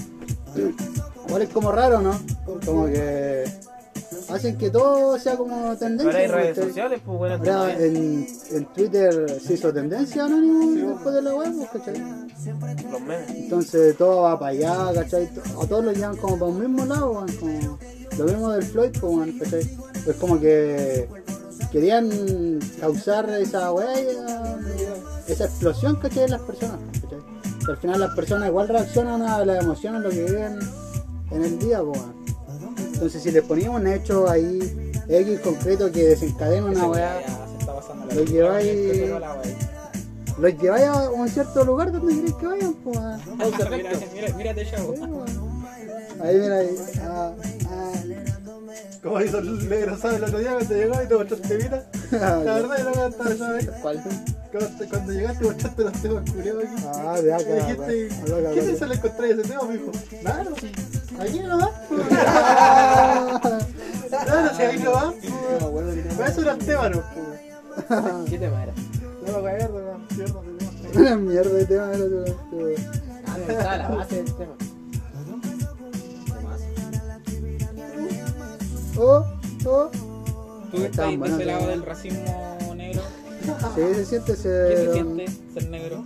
[1.26, 2.18] Igual es como raro, ¿no?
[2.64, 3.44] Como que
[4.28, 6.06] hacen que todo sea como tendencia.
[6.06, 11.14] Ahora hay redes sociales, pues bueno, Ahora en, en Twitter se hizo tendencia anónimo después
[11.14, 12.00] de la web, pues, ¿cachai?
[12.90, 13.30] los memes.
[13.30, 15.28] Entonces todo va para allá, ¿cachai?
[15.60, 17.78] A todos los llevan como para un mismo lado, weón, como
[18.18, 19.78] lo mismo del Floyd, pues, weón, ¿cachai?
[20.06, 21.08] Es como que
[21.70, 23.92] querían causar esa weá,
[25.26, 26.24] esa explosión, ¿cachai?
[26.24, 27.18] En las personas, ¿cachai?
[27.64, 30.58] Que al final las personas igual reaccionan a las emociones, lo que viven
[31.30, 32.24] en el día, weón.
[32.92, 37.58] Entonces si les poníamos un hecho ahí, X concreto que desencadena una weá, Ya se
[37.58, 39.42] está pasando la Lo lleváis- weá.
[40.38, 42.98] los lleváis a un cierto lugar donde queréis que vayan, pues.
[44.14, 44.94] Mira, mira, chavo.
[46.22, 46.76] Ahí mira ahí.
[47.02, 47.32] Ah,
[47.68, 47.92] ah.
[49.02, 50.16] Como hizo el negro, ¿sabes?
[50.18, 51.90] El otro día cuando llegó y te mostraste vida.
[52.12, 53.70] La verdad, yo no cantaba esa vez.
[53.82, 54.02] ¿Cuál?
[54.50, 56.84] Cuando, cuando llegaste, mostraste los temas culiados aquí.
[56.86, 57.54] Ah, de acá.
[57.54, 58.08] Dijiste,
[58.54, 59.90] ¿qué te le encontré ese tema, mijo?
[60.22, 60.44] Nada,
[61.20, 61.70] aquí no va.
[64.14, 64.20] Va.
[64.20, 66.98] No me acuerdo que tenía- Pero eso era el tema, ¿no?
[67.00, 68.24] po.
[68.30, 68.72] ¿Qué tema era?
[69.26, 69.98] No me acuerdo,
[70.94, 72.04] Una mierda de tema era.
[73.26, 74.52] Ah, no, estaba la base del tema.
[78.96, 79.24] Oh,
[79.66, 79.90] oh.
[80.70, 81.66] Tú estás de ese lado ¿no?
[81.68, 83.02] del racismo negro.
[83.74, 84.76] Sí, se siente ¿Qué ser.
[84.76, 86.04] se siente ser negro?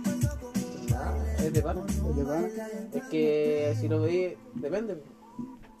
[1.43, 1.81] Es de pana.
[2.15, 2.47] ¿De pana?
[2.93, 5.01] Es que si lo veis, depende.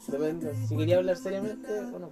[0.07, 0.53] Depende.
[0.67, 2.11] Si quería hablar seriamente o no.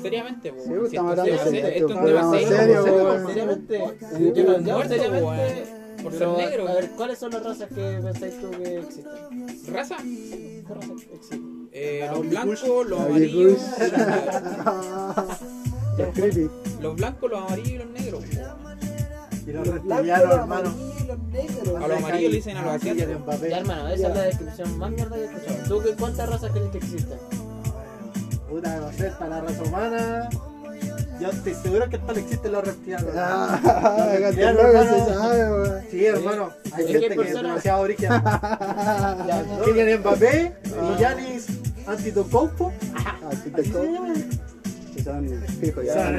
[0.00, 0.52] Seriamente.
[0.56, 3.26] Sí, Si estamos esto es hablando serio, serio, esto es un tema serio.
[3.26, 3.78] Seriamente.
[4.34, 5.86] Yo no llamo seriamente.
[6.02, 6.68] Por ser negro.
[6.68, 9.74] a ver, ¿cuáles son las razas que pensáis tú que existen?
[9.74, 9.96] ¿Raza?
[9.96, 11.68] ¿Qué razas existen?
[11.72, 13.52] Eh, los blancos, los amarillos.
[13.78, 13.92] Es.
[16.80, 18.24] Los blancos, los amarillos y los negros.
[19.46, 20.74] Y los reptilianos, hermano.
[21.80, 23.40] A los amarillos le dicen a los asiáticos.
[23.48, 25.68] Ya, hermano, esa es la descripción más mierda que he escuchado.
[25.68, 27.18] ¿Tú qué, cuántas razas crees que existen?
[28.48, 30.28] Puta, no sé, está la raza humana.
[31.20, 33.10] Yo estoy seguro que tal existen los reptilianos.
[33.16, 33.60] Ah,
[34.10, 34.90] Los reptilianos, hermano.
[35.06, 35.82] se sabe, weón.
[35.90, 36.50] Sí, hermano.
[36.72, 39.64] Hay gente que es demasiado ¿no?
[39.64, 41.46] Kylian Mbappé y Giannis
[41.86, 42.72] Antetokounmpo.
[45.06, 45.28] Se son
[45.60, 46.10] fijos ya.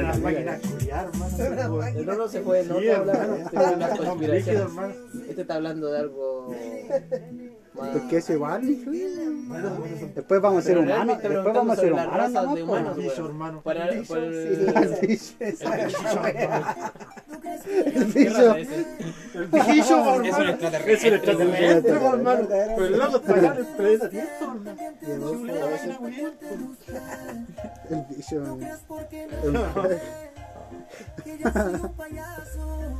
[2.04, 3.04] No, no se puede, no igual,
[3.38, 3.76] influye.
[7.78, 11.22] Bueno, bueno, son Después vamos a ser humanos.
[11.22, 12.32] Después vamos a ser humanos.
[12.32, 13.62] nomás, de humanos, hermano.
[13.62, 14.74] Para, para el...
[14.74, 14.84] el
[18.04, 18.56] bicho.
[18.56, 19.74] El ¿Qué bicho.
[19.74, 20.50] es un hermano.
[20.50, 21.20] extraterrestre.
[21.20, 24.40] Pero el en el planeta Tierra,
[28.08, 28.58] bicho.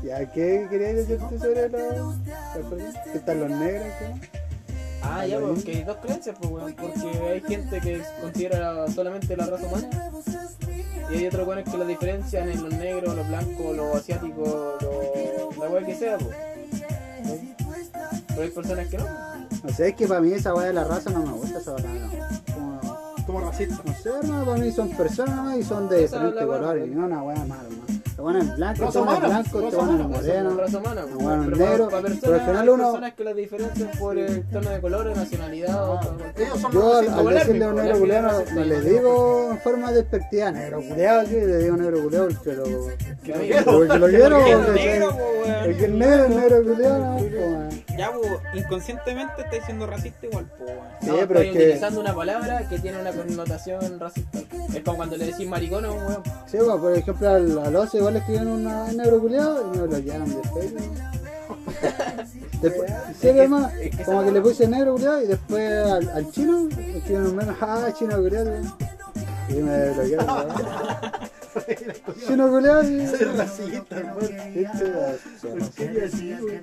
[0.04, 2.16] Ya, ¿qué querías decirte sobre los.
[3.12, 3.86] ¿Qué están los negros?
[3.98, 4.47] ¿qué más?
[5.02, 6.74] Ah, ya, porque hay dos creencias, pues, weón.
[6.74, 9.88] Porque hay gente que considera solamente la raza humana.
[11.10, 15.56] Y hay otros weones que la diferencian en los negros, los blancos, los asiáticos, los...
[15.56, 16.36] la weá que sea, pues.
[17.24, 17.54] ¿Sí?
[18.28, 19.04] Pero hay personas que no.
[19.64, 21.74] No sé, es que para mí esa weá de la raza no me gusta esa
[21.74, 21.84] weá.
[22.58, 22.80] No.
[22.80, 23.76] Como- Como racista.
[23.84, 26.82] No sé, hermano, para mí son personas y son de diferentes colores.
[26.84, 26.92] pues.
[26.92, 27.87] Y no una weá mala, hermano.
[28.18, 30.56] Te ponen blanco, te ponen humana, blanco, te ponen humana, moreno.
[30.56, 30.72] pues.
[31.22, 34.42] bueno, pero negro, para, personas, al final hay uno- personas que la diferencian por el
[34.50, 36.00] tono de color, nacionalidad o
[36.36, 39.92] Ellos son Yo al, al decirle a un negro culeado no, le digo en forma
[39.92, 42.64] despectiva negro culeado, sí, le digo negro culeado porque lo,
[43.64, 44.38] porque lo quiero.
[45.64, 47.84] Porque el negro es negro culeado, pues.
[47.96, 48.12] Ya,
[48.54, 50.78] inconscientemente estáis siendo racista igual, weón.
[51.00, 51.58] Sí, No, pero estoy es que.
[51.64, 54.38] utilizando una palabra que tiene una connotación racista.
[54.72, 56.22] Es como cuando le decís maricón a un weón.
[56.46, 59.86] Sí, bueno, por ejemplo, al, al oso igual le escribieron una negro culeado y me
[59.86, 60.94] lo llenaron de Facebook.
[62.62, 67.26] Después, sí, que como que le puse negro culeado y después al, al chino escribieron
[67.28, 68.52] un menos, ah, chino culeado.
[69.48, 70.48] Y me bloquearon.
[71.54, 72.14] ¿no?
[72.26, 73.06] Chino culeado y.
[73.06, 74.18] Soy racista, hermano.
[74.18, 76.60] ¿Por qué así, güey?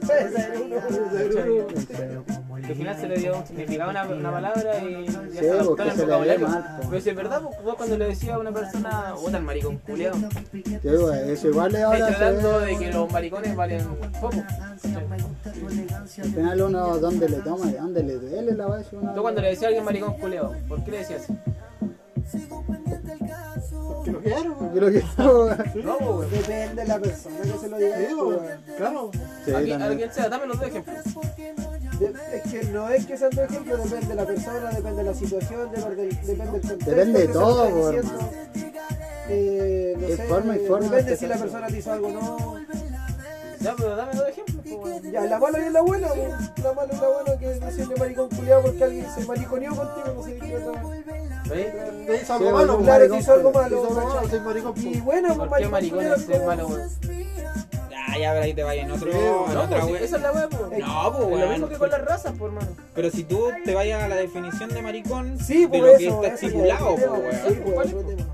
[2.62, 5.38] Que al final se le dio un significado a una, una palabra y ya Sí,
[5.40, 6.48] se porque en el se le ve vocabulario.
[6.90, 9.78] Pero si es verdad, pues, vos cuando le decías a una persona, puta el maricón
[9.80, 10.16] culiado,
[10.52, 13.82] Sí, eso igual es ahora se tratando ve- de que los maricones valen
[14.22, 14.44] poco.
[16.18, 19.42] Al final uno donde le toma y donde le duele la si uno- Tú cuando
[19.42, 21.34] le decías a alguien maricón culiado, ¿por qué le decías así?
[24.06, 24.70] Que lo quiero, güey.
[24.70, 25.04] Yo creo que
[25.84, 26.32] no, weón.
[26.32, 27.98] Depende de la persona que se lo diga.
[27.98, 28.38] Sí, güey.
[28.78, 29.12] Claro.
[29.14, 29.82] Sí, Aquí, también.
[29.82, 30.98] alguien sea, dame los dos ejemplos.
[32.00, 35.04] De- Es que no es que sean dos ejemplos, depende de la persona, depende de
[35.04, 36.90] la situación, depende, depende del contexto.
[36.90, 38.32] Depende de que se todo, lo está por diciendo.
[39.30, 42.08] Eh, no Hay sé, forma y forma depende de si la persona te hizo algo
[42.08, 42.56] o no.
[43.60, 45.12] Ya, pero dame dos ejemplos, weón.
[45.12, 48.30] Ya, la mala y la buena, la mala y la buena que es decirle maricón
[48.30, 50.82] culiado porque alguien se mariconeó contigo, no sé qué otra.
[51.48, 52.78] Te hizo Sí, algo malo.
[52.80, 54.28] Claro, te hizo algo malo.
[54.30, 54.74] soy maricón.
[54.78, 56.90] Y bueno, pues ¿Por qué maricón es malo, weón?
[58.20, 59.12] Ya, ahí te vayas en otro.
[59.12, 60.02] En otra pues, wea.
[60.02, 60.62] esa es la weá, pues.
[60.62, 60.68] No,
[61.12, 61.50] pues, Es lo weón.
[61.52, 62.72] mismo que con las razas, pues, hermano.
[62.94, 66.28] Pero si tú te vayas a la definición de maricón, Sí, de pues lo que
[66.28, 68.25] está estipulado, pues, pues, weón.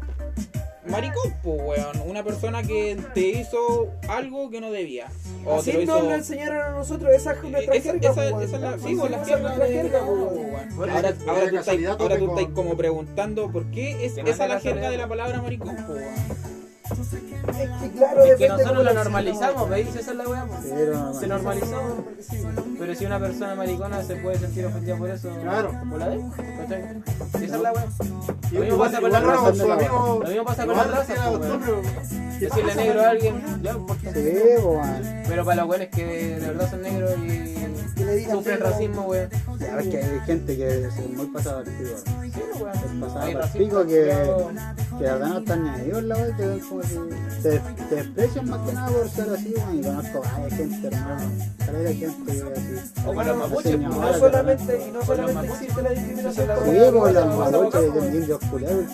[0.86, 2.02] Maricón, pues, weón.
[2.10, 5.08] Una persona que te hizo algo que no debía.
[5.46, 6.10] O Así te lo nos hizo.
[6.10, 8.44] lo enseñaron a nosotros, esa es nuestra Esa, jerga, esa, esa weón.
[8.44, 10.02] es la, sí, pues, la es jerga jerga.
[10.76, 14.18] Bueno, Ahora, de ahora tú estás, ahora tú con- estás como preguntando por qué es
[14.18, 14.90] esa la jerga jerga.
[14.90, 16.51] de la palabra maricón, pues, weón.
[17.14, 19.96] Es que claro, Es que nosotros lo lo normalizamos, ¿veis?
[19.96, 21.20] Esa es la weá, pues.
[21.20, 22.06] Se normalizó.
[22.80, 25.72] Pero si una persona maricona se puede sentir ofendida por eso, Claro.
[25.98, 26.18] la de,
[27.44, 27.86] esa es la weá.
[28.52, 31.74] Lo mismo pasa con su amigo- Lo mismo pasa con la costumbre,
[32.40, 34.10] Decirle negro a alguien, ya, porque.
[35.28, 37.56] Pero para los buenos que de verdad son negros y,
[38.12, 38.70] le digan sufren negro.
[38.72, 39.30] racismo, weón.
[39.60, 41.98] Ya ves que hay gente que es muy pasada al pico.
[42.06, 42.76] Sí, weón.
[42.76, 43.94] Es pasada al racismo, pico que,
[44.98, 46.96] que verdad no están ni ahí con la wea, que es como si
[47.42, 47.60] te,
[47.90, 49.78] te desprecian más que nada por ser así, weón.
[49.78, 51.32] Y conozco hay gente, hermano.
[51.58, 52.92] Caleta de gente que así.
[53.08, 56.48] O con los mapuches, pues, No solamente, y no Con solamente los existe la discriminación
[56.66, 58.86] Sí, por la mapuches de indios culeros,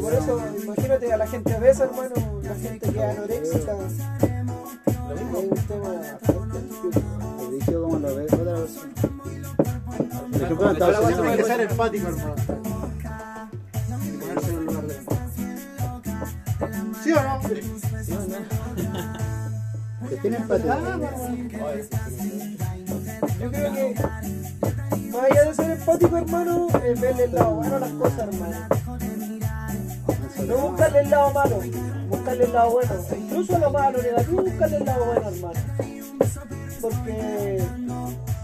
[0.00, 3.72] por eso, imagínate a la gente obesa, hermano, la gente que es anoréxica.
[3.72, 5.38] Lo Es mismo.
[5.40, 6.18] un tema
[7.64, 8.38] El vicio como lo ve otra
[10.54, 12.34] toda la Estados wea se Hay Unidos, que ser empático, hermano.
[14.02, 14.94] Y ponerse en el lugar de
[17.02, 17.40] ¿Sí o no?
[20.08, 20.78] que tienen empatía.
[23.40, 23.94] Yo creo que
[25.10, 28.68] más allá de ser empático, hermano, es verle el lado bueno a las cosas, hermano.
[30.46, 31.60] No buscarle el lado malo,
[32.10, 32.92] buscarle el lado bueno.
[33.16, 35.60] Incluso lo malo, negativo, buscarle el lado bueno, hermano.
[36.84, 37.62] Porque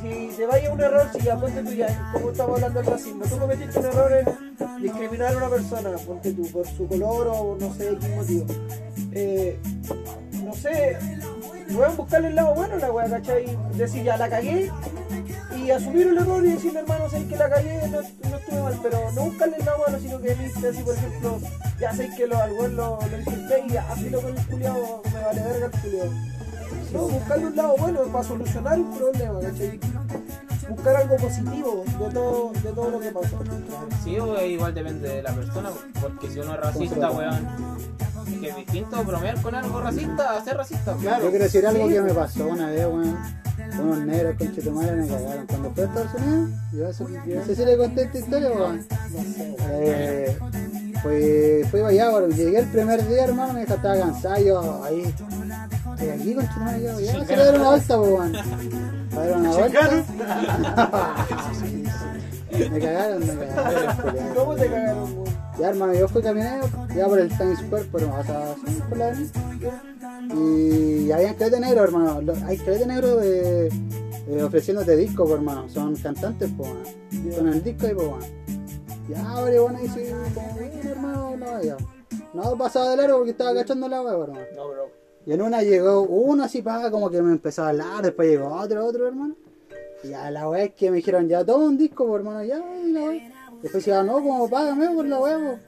[0.00, 3.24] si te vaya un error, si ya ponte tú ya, como estamos hablando del racismo,
[3.26, 7.58] tú cometiste un error en discriminar a una persona, ponte tú, por su color o
[7.60, 8.46] no sé qué motivo.
[9.12, 9.58] Eh,
[10.42, 10.96] no sé,
[11.74, 13.44] weón, buscarle el lado bueno a la weá, ¿cachai?
[13.74, 14.70] Decir ya la cagué
[15.58, 19.12] y asumir el error y decirle hermano, sé que la cagué, no, estuve mal, pero
[19.12, 21.40] no buscarle el lado bueno, sino que viste así, por ejemplo,
[21.78, 25.02] ya sé que lo, al weón lo, lo insulté y así lo con el culiado,
[25.12, 26.39] me vale verga el culiado.
[26.92, 29.80] No, buscarle un lado bueno para solucionar un problema, ¿cachai?
[30.68, 33.38] Buscar algo positivo de todo, de todo lo que pasó.
[34.04, 37.48] Sí, o igual depende de la persona, porque si uno es racista, weón,
[38.28, 40.94] es que es distinto bromear con algo racista a ser racista.
[41.00, 41.24] Claro.
[41.24, 41.94] Yo quiero decir algo Sí.
[41.94, 43.18] que me pasó una vez, weón.
[43.80, 45.46] Unos negros con chitomares me cagaron.
[45.46, 48.86] Cuando fui a Estados Unidos, yo no sé si le conté esta historia, weón.
[49.70, 50.38] Eh,
[51.02, 52.30] fui, fui para allá, weón.
[52.32, 54.38] Llegué el primer día, hermano, me estaba cansado.
[54.40, 55.14] Yo ahí,
[56.00, 58.36] estoy aquí con chitomares, yo, ya, se le una vuelta, pues, weón.
[58.36, 60.04] A ver, una vuelta.
[62.70, 64.34] me cagaron, me cagaron.
[64.34, 65.30] ¿Cómo te cagaron, weón?
[65.58, 68.54] Ya hermano, yo fui caminando ya por el Times Square, pero o sea,
[68.88, 69.12] por la.
[70.34, 72.32] Y había esqueletos negros, hermano.
[72.46, 75.68] Hay esqueletos negros de, eh, ofreciéndote discos, hermano.
[75.68, 77.34] Son cantantes, pues, weón.
[77.36, 78.24] Con el disco y pues, weón.
[79.08, 81.76] Ya, pero bueno, sí, como, hermano, no, ya.
[82.32, 84.40] No pasaba de largo porque estaba cachando la hueá, hermano.
[84.56, 84.99] No, bro.
[85.26, 88.48] Y en una llegó uno así para como que me empezó a hablar, después llegó
[88.48, 89.34] otro, otro hermano.
[90.02, 92.92] Y ya la es que me dijeron, ya toma un disco, pues, hermano, ya, y
[92.92, 93.32] la weá.
[93.62, 95.58] Después decía, no, como págame por la pues.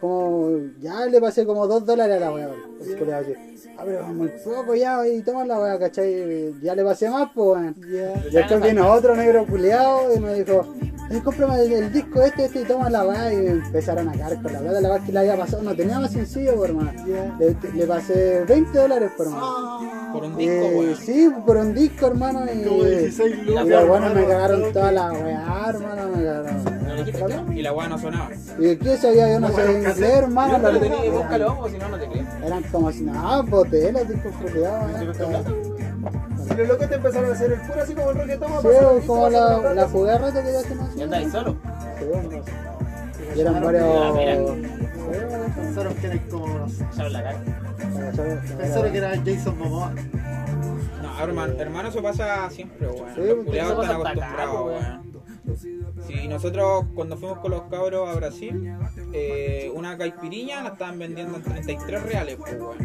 [0.00, 2.90] Como, ya le pasé como dos dólares a la weá, pues.
[2.90, 3.34] El culiao así,
[3.78, 6.54] ah, pero muy poco ya, y toma la weá, ¿cachai?
[6.60, 7.76] Ya le pasé más, pues, weón.
[7.78, 10.66] Y después vino otro negro culiao y me dijo,
[11.10, 13.32] eh, cómprame el, el disco este, este y toma la weá.
[13.32, 15.62] Y empezaron a caer con la weá de la weá que le había pasado.
[15.62, 16.92] No tenía más sencillo, pues, hermano.
[17.38, 20.12] Le, le pasé 20 dólares, por hermano.
[20.12, 22.44] Por un disco, Eh, sí, por un disco, hermano.
[22.52, 23.66] Y, Como 16 y lucas.
[23.66, 26.16] los buenos me cagaron toda la weá, hermano.
[26.16, 26.64] Me cagaron.
[27.46, 28.30] No Y la weá no sonaba.
[28.58, 29.32] ¿Y qué sabía?
[29.32, 30.58] Yo no sé inglés, hermano.
[30.58, 32.24] no, lo tenía, búscalo, o si no, no te creo.
[32.44, 35.75] Eran como si nada, botelas, discos culiados.
[36.50, 39.28] Y los locos te empezaron a hacer el puro así como el toma Sí, como
[39.28, 41.56] la, la jugué a rato que ya se me Y andáis solo.
[41.98, 42.42] Sí, bueno.
[43.34, 43.84] Y eran varios.
[43.84, 44.14] Ah.
[45.56, 46.66] Pensaron que era como.
[47.10, 47.34] La.
[48.58, 49.92] Pensaron que era Jason Momoa.
[51.02, 53.14] No, hermano, hermano, eso pasa siempre, weón.
[53.14, 55.06] Sí, Los culiados eso están acostumbrados, weón.
[56.06, 58.72] Si nosotros cuando fuimos con los cabros a Brasil,
[59.12, 62.76] eh, una caipiriña la estaban vendiendo en 33 reales, pues, weón.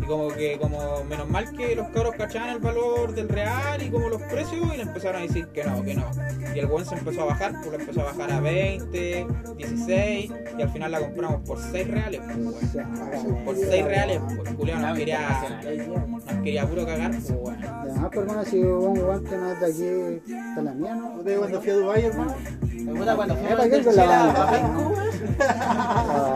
[0.00, 3.90] Y como que, como menos mal que los cabros cachaban el valor del real y
[3.90, 6.10] como los precios y le empezaron a decir que no, que no.
[6.54, 9.26] Y el weón se empezó a bajar, pues empezó a bajar a 20,
[9.56, 13.44] 16 y al final la compramos por 6 reales, pues, weón.
[13.44, 15.60] Por 6 reales, pues, culiao nos quería,
[16.08, 17.64] nos quería puro cagar, pues, weón.
[17.64, 21.16] Además, por hermano, si un guante no es de aquí, está la mía, ¿no?
[21.16, 22.34] ¿Ustedes cuando fui a Dubái, hermano?
[22.72, 24.62] Me gusta cuando fui a ¿para qué vender con la a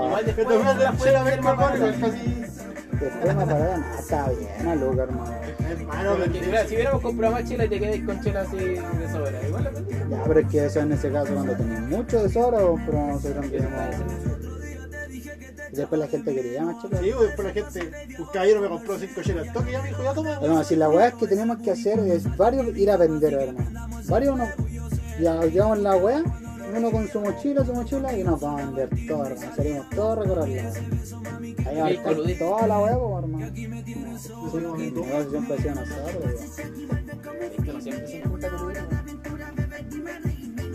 [0.06, 2.00] Igual después a la hacer pueden chela a hacer ver más con barata.
[2.00, 2.34] casi.
[3.00, 3.84] después me pararon.
[3.98, 5.34] Está bien, a Luca, hermano.
[5.70, 9.46] Hermano, mira, si hubiéramos comprado más chela y te quedas con chela así de sobra,
[9.46, 9.70] igual la.
[10.10, 13.46] Ya, pero es que eso en ese caso cuando tenías mucho de sobra, pero nosotros
[15.72, 16.98] después la gente quería más chela.
[16.98, 20.14] Sí, después la gente, un caballero me compró 5 chelas toque ya me dijo, ya
[20.14, 20.64] toma.
[20.64, 23.86] Si la weá es que tenemos que hacer es varios ir a vender, hermano.
[24.08, 24.48] Varios uno,
[25.20, 26.22] ya llevamos la weá,
[26.76, 29.56] uno con su mochila, su mochila y nos vamos a vender todo, hermano.
[29.56, 30.72] Salimos todos a recorrer la weá.
[31.66, 33.46] Ahí va a estar toda la weá, pues, hermano.
[33.54, 36.36] Sí, negocio siempre ha sido nosotros, weón.
[37.50, 38.80] Esto no siempre se junta con uno.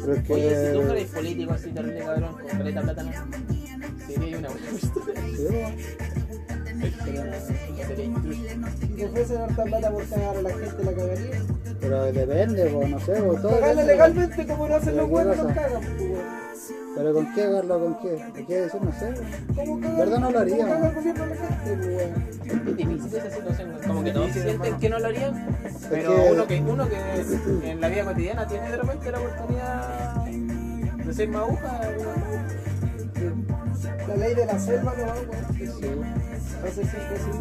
[0.02, 0.86] Pero es Oye, si tú que.
[0.86, 3.12] fueras político así terrible cabrón, con caleta plata, ¿no?
[4.08, 6.25] Sería una buena.
[8.80, 11.42] Si te ofrecen harta plata por cagar a la gente, la cagaría.
[11.82, 13.94] Pero depende, pues, no sé, pues, todo Cagarla depende.
[13.94, 16.46] legalmente como lo hacen Pero los ¿qué buenos, los cagan, pues, weón.
[16.96, 18.26] Pero con qué agarrarlo, con qué.
[18.36, 18.82] ¿Qué quiere decir?
[18.82, 19.14] No sé.
[19.56, 19.98] ¿Cómo cagar?
[19.98, 20.88] ¿Verdad no lo haría, ¿Cómo cagar no?
[20.90, 22.66] el gobierno a la gente, pues, weón?
[22.70, 25.58] Es difícil esa situación, como que todos sienten que no lo harían,
[25.90, 30.26] pero que- uno que uno que en la vida cotidiana tiene de repente la oportunidad
[30.26, 31.82] de ser más aguja,
[34.08, 35.16] La ley de la selva no va, a
[36.72, 37.32] ser siempre así.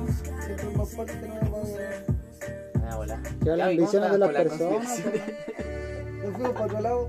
[0.45, 1.63] Siempre es más fuerte, no va a...
[2.93, 3.21] Ah, hola.
[3.45, 4.99] Que las ambiciones de las personas.
[6.23, 7.09] Nos fuimos para otro lado.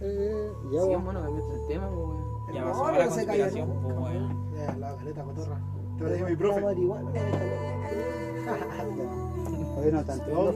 [0.00, 2.18] Eh, ya, Sí, bueno, cambiaste el tema, pues.
[2.54, 3.74] Ya No, pero la se cayó, conspiración, ¿no?
[3.82, 4.54] pues, weón.
[4.54, 5.58] Ya, la caleta, cotorra.
[5.96, 6.60] Te parece mi La profe.
[6.60, 7.10] marihuana,
[9.92, 10.26] no tanto.
[10.28, 10.42] No.
[10.44, 10.52] ¿No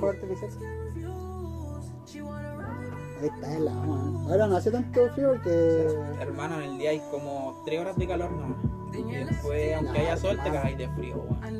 [3.21, 3.99] que está el agua.
[4.31, 5.87] Ahora no hace tanto frío porque.
[6.21, 8.59] Hermano, en el día hay como 3 horas de calor nomás.
[8.95, 11.59] Y después, aunque haya sol, te cagáis de frío, weón.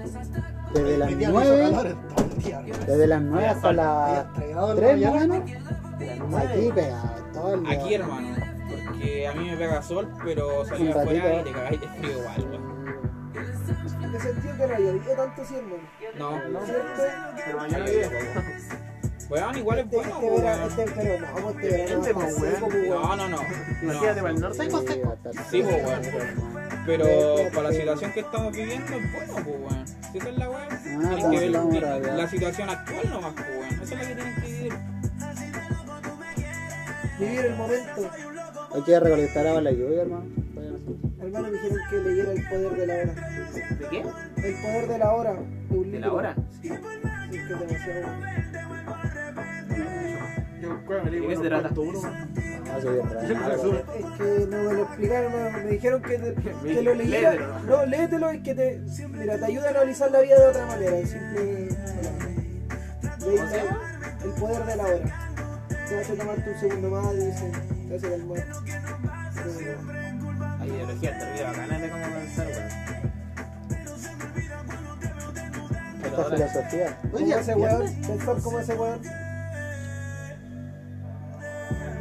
[0.75, 2.63] Desde las Hoy día no hizo 9, calor todo el día.
[2.87, 5.45] desde las 9 hasta las Había entregado el 3 más o mañana.
[5.45, 6.43] menos.
[6.43, 7.73] Aquí pegado todo el día.
[7.73, 8.37] Aquí, hermano.
[8.69, 12.47] Porque a mí me pega sol, pero salí afuera y te cagáis de frío igual,
[12.51, 12.79] weón.
[14.13, 16.49] ¿Qué sentido que no habido tanto sí, hermano?
[16.51, 17.03] No, ¿Cierto?
[17.45, 18.09] Pero mañana vive.
[19.29, 22.89] Weón, igual es Este, bueno, este verano, este, pero no, este verano Gente, pues, weón.
[22.89, 23.39] No, no, no.
[23.83, 24.49] Imagínate para el no.
[24.49, 24.63] norte.
[25.51, 26.03] Sí, pues, weón.
[26.87, 27.07] Pero
[27.55, 29.87] para la situación que estamos viviendo es bueno, pues, weón.
[30.13, 33.49] Si esa es la weón, tienen Ah, estamos que ver la situación actual nomás, pues,
[33.49, 33.83] weón.
[33.83, 34.75] Esa es la que tienen que vivir.
[37.19, 38.11] Vivir el momento.
[38.75, 40.25] Hay que recolectar agua en la lluvia, hermano.
[41.21, 43.15] Hermano, me dijeron que leyera El poder de la hora.
[43.79, 43.99] ¿De qué?
[44.49, 45.33] El poder de la hora.
[45.35, 46.35] De, un ¿De la hora?
[46.63, 46.69] Sí.
[46.69, 46.71] Sí,
[47.31, 48.09] que es demasiado
[50.61, 51.71] ¿De qué se trata?
[51.71, 53.09] No, soy bien.
[53.19, 56.35] Es que no me lo explicaron, me, me dijeron que, te-
[56.65, 57.31] que lo leyera.
[57.33, 57.59] Léetelo.
[57.67, 58.81] No, léetelo y que te.
[59.09, 60.99] Mira, te ayuda a analizar la vida de otra manera.
[60.99, 61.69] en simple.
[64.25, 65.29] El poder de la hora.
[65.89, 67.53] Te hace tomarte un segundo más, dice.
[67.89, 68.45] Te hace calmar.
[70.61, 72.89] Hay ideología terrible bacana de cómo pensar, weón.
[76.03, 76.99] Pero Esta filosofía.
[77.13, 79.01] Oye, ese weón, pensar como ese weón.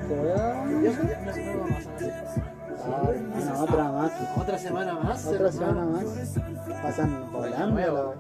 [0.10, 1.12] Yo soy-
[2.89, 4.12] Ah, bueno, otra más.
[4.38, 5.26] Otra semana más.
[5.26, 5.51] Otra hermano.
[5.51, 6.82] semana más.
[6.82, 8.16] Pasan volando.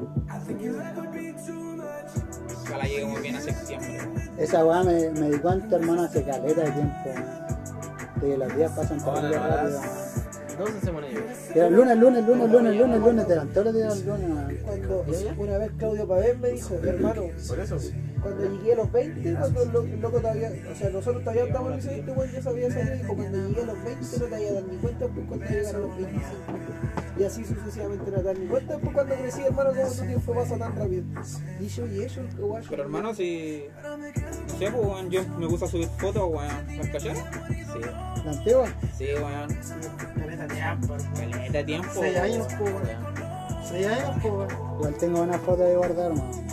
[2.63, 3.99] Ojalá lleguemos bien a septiembre.
[4.37, 7.09] Esa weá me, me di cuenta, hermano, hace caleta de tiempo.
[8.19, 9.79] De que los días pasan no, rápido.
[10.57, 11.19] ¿Dónde se pone yo?
[11.55, 14.57] Era lunes, lunes, lunes, lunes, lunes, lunes, te todos los días el lunes.
[14.63, 15.05] Cuando
[15.37, 17.77] una vez Claudio Pavés me dijo, hermano, Por eso.
[18.21, 21.69] cuando llegué a los 20, cuando el lo- loco todavía, o sea, nosotros todavía estamos
[21.69, 24.35] en el siguiente weón ya sabía salir, dijo, cuando llegué a los 20 no te
[24.35, 26.27] había dado ni cuenta pues cuando llegar a los 25.
[27.19, 30.57] Y así sucesivamente no das ni cuenta pues cuando crecí, hermano, como tu tiempo pasa
[30.57, 31.03] tan rápido.
[31.59, 32.67] Y yo, y eso, el guacho.
[32.69, 33.63] Pero hermano, si.
[33.83, 36.77] No sé, pues, weón, yo me puse a subir fotos, weón.
[36.77, 37.15] ¿Las cachai?
[37.15, 37.79] Sí,
[38.23, 38.67] La antigua.
[38.97, 39.59] sí, weón.
[40.15, 41.31] Caleta tiempo, hermano.
[41.31, 41.89] Caleta tiempo.
[41.93, 43.65] Seis años, po, weón.
[43.67, 44.49] Seis años, po, weón.
[44.77, 46.46] Igual tengo buenas fotos de guardar, man.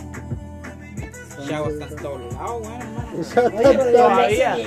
[1.47, 3.09] Chavo está en todos lados, weón, hermano.
[3.13, 3.17] Y
[3.57, 4.57] Oye, pero Todavía.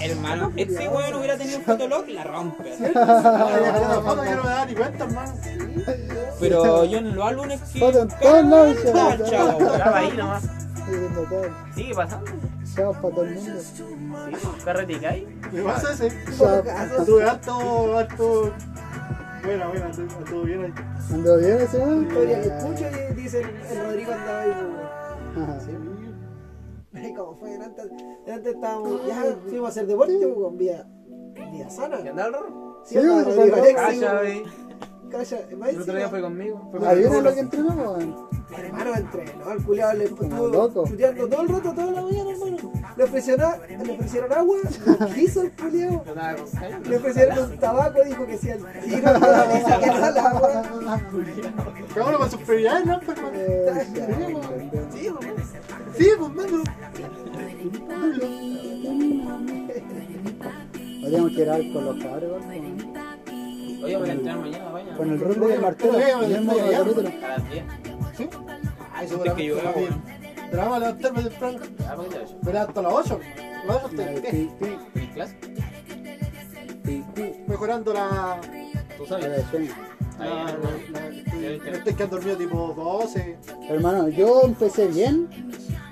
[0.00, 2.76] Hermano, este weón hubiera tenido un fotolog, la rompe.
[2.80, 5.32] Yo no me daba ni cuenta, hermano.
[6.40, 7.80] Pero yo en los álbumes que.
[7.80, 9.30] Foto en todos lados, chavo.
[9.30, 9.72] chavo, weón.
[9.74, 10.42] Estaba ahí nomás.
[11.74, 12.30] Sigue pasando.
[12.74, 13.60] Chao para todo el mundo.
[13.60, 13.84] Sí,
[14.64, 15.40] carrete ahí.
[15.52, 16.06] Me pasa ese.
[16.08, 18.52] Estuve harto, harto.
[19.44, 20.72] Buena, buena, estuvo bien ahí.
[21.12, 24.64] ¿Ando bien ese que escucho y dicen, el Rodrigo andaba ahí, pues,
[25.36, 25.50] weón.
[25.50, 25.83] Ajá.
[27.16, 27.90] Como fue antes,
[28.26, 30.88] antes estábamos, ya fuimos a hacer deporte pues, con vida,
[31.52, 32.00] vida sana.
[32.00, 32.82] ¿Y rorro?
[32.84, 34.42] Sí, Sí,
[35.14, 35.68] Calla, weón.
[35.74, 36.68] El otro día fue conmigo.
[36.70, 37.22] Fue ¿Adivina conmigo.
[37.30, 38.16] lo que entrenamos, man?
[38.56, 42.56] Hermano, entrenó, el culiado le estuvo chuteando todo el rato, toda la mañana, hermano.
[42.96, 44.56] Le ofrecieron, le ofrecieron agua,
[45.00, 46.04] no quiso el culiado.
[46.88, 50.62] Le ofrecieron un tabaco, dijo que sí al tiro, dice que no al agua.
[51.96, 53.00] Uno con sus prioridades, ¿no?
[53.00, 53.30] Hermano.
[53.34, 53.86] Eh,
[54.92, 55.34] Sí, weón.
[55.96, 56.62] Sí, pues, mano.
[61.00, 62.73] Podríamos quedar con los cabros, man.
[63.84, 64.94] Oye, voy a entrenar mañana, vaya.
[64.96, 65.92] Con el rol de martelo.
[65.92, 67.64] A las 10.
[68.16, 68.30] Sí.
[68.94, 69.56] Ay, Antes que yo.
[70.50, 71.58] Pero vamos a levantarme temprano.
[72.44, 73.20] Pero hasta las 8.
[73.66, 75.36] Las 8 Pi, estoy ¿En clase?
[77.46, 78.40] mejorando la.
[78.96, 79.44] ¿Tú sabes?
[81.66, 83.36] Este que han dormido tipo 12.
[83.68, 85.28] Hermano, yo empecé bien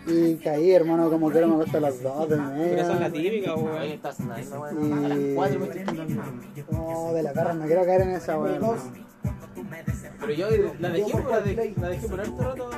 [0.06, 2.68] y caí, hermano, como que era me hasta las 2 de media.
[2.68, 3.84] Pero esa es la.
[3.84, 5.04] Estás nadando, weón.
[5.04, 6.18] A las 4 me estoy
[6.70, 8.78] No, de la perra, no quiero caer en esa, weón.
[10.20, 10.48] Pero yo
[10.78, 12.70] la dejé, por, la, dejé, la dejé por rato.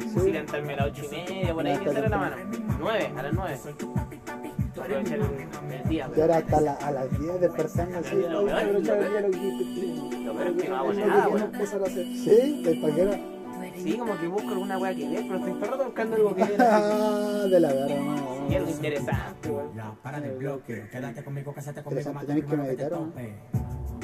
[0.00, 0.20] Sí.
[0.20, 2.36] Si cantarme a las 8 y media, por ahí, que era la mano.
[2.78, 3.58] 9, a las 9.
[5.90, 8.16] Y ahora hasta la- a las 10 despertando así.
[8.16, 8.44] Lo
[10.34, 11.52] peor, es que no hago Es nada, weón.
[12.24, 13.12] Sí, el paquero.
[13.76, 16.34] Sí, como que busco alguna weá que ver, pero estoy todo el rato buscando algo
[16.36, 16.56] que ver.
[16.60, 18.46] Ah, de la verga, mano.
[18.48, 19.74] Y algo interesante, weón.
[19.74, 20.88] Ya, para del bloque.
[20.90, 22.10] Quédate conmigo, cásate conmigo.
[22.26, 22.92] Tenés que meditar.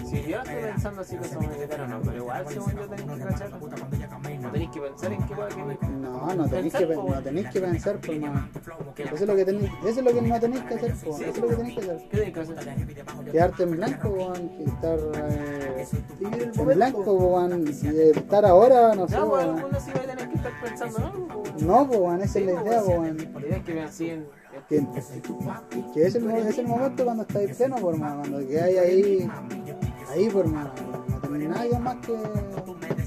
[0.07, 3.19] Si yo estoy pensando así que son meditar o no, pero igual según yo tenéis
[3.19, 3.51] que cachar.
[3.51, 7.61] No tenéis que pensar en qué weá que No, no tenéis que, no tenéis que
[7.61, 8.49] pensar, pues, mano.
[8.97, 11.21] Eso es lo que tenéis, eso es lo que no tenéis que hacer, pues.
[11.21, 12.09] Eso es lo que tenéis que hacer.
[12.09, 13.33] ¿Qué tenéis que hacer?
[13.33, 15.87] Quedarte en blanco, weón, estar eh,
[16.21, 20.37] en blanco, weón, estar ahora, no sé, No, pues algunos sí va a tener que
[20.37, 21.63] estar pensando pues.
[21.63, 23.35] No, pues, esa es la idea, pues.
[23.35, 24.39] La idea es que vean así en.
[24.69, 24.85] Que,
[25.95, 29.31] que es, el, es el momento cuando estáis pleno, por mano, cuando quedáis ahí,
[30.19, 30.73] ahí, por mano.
[31.09, 32.15] No tenéis nada más que.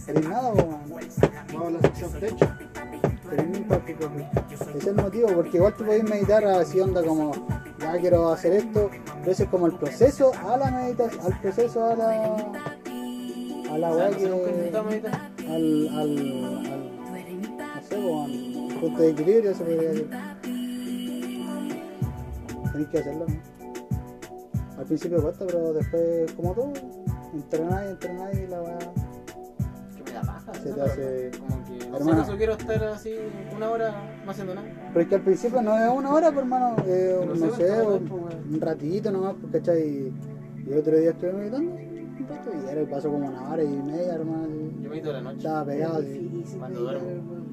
[0.06, 0.84] Tenéis nada, por mano.
[1.54, 2.48] Vamos a la sección techo.
[3.30, 3.72] Tenéis un.
[4.52, 7.32] Ese es el motivo, porque igual tú podéis meditar así, onda como,
[7.80, 8.90] ya quiero hacer esto,
[9.20, 12.36] pero ese es como el proceso a la meditación, al proceso a la.
[13.72, 14.26] a la weá que.
[14.26, 16.16] Al, al, al
[17.58, 20.10] no sé, po, al punto de equilibrio se podría decir.
[22.72, 23.26] Tenéis que hacerlo.
[24.82, 26.74] Al principio cuesta, pero después, como todo,
[27.36, 28.80] entrenáis, entrenáis y la weá.
[29.96, 30.54] Que me da paja.
[30.56, 30.84] Se te ¿no?
[30.86, 31.72] hace- Como que.
[31.72, 32.12] No sé, Hermano.
[32.24, 33.16] acaso quiero estar así
[33.56, 33.94] una hora
[34.26, 34.68] no haciendo nada.
[34.92, 37.84] Pero es que al principio no es una hora, pues hermano, eh, no sé, está
[37.88, 40.12] un, pues, un ratito nomás, pues, ¿cachai?
[40.66, 43.68] Y el otro día estuve meditando, un rato, y era pasó como una hora y
[43.68, 44.48] media, hermano.
[44.50, 45.38] y Yo medito la noche.
[45.38, 47.08] Estaba pegado Es difícil Cuando duermo.
[47.08, 47.46] hermano.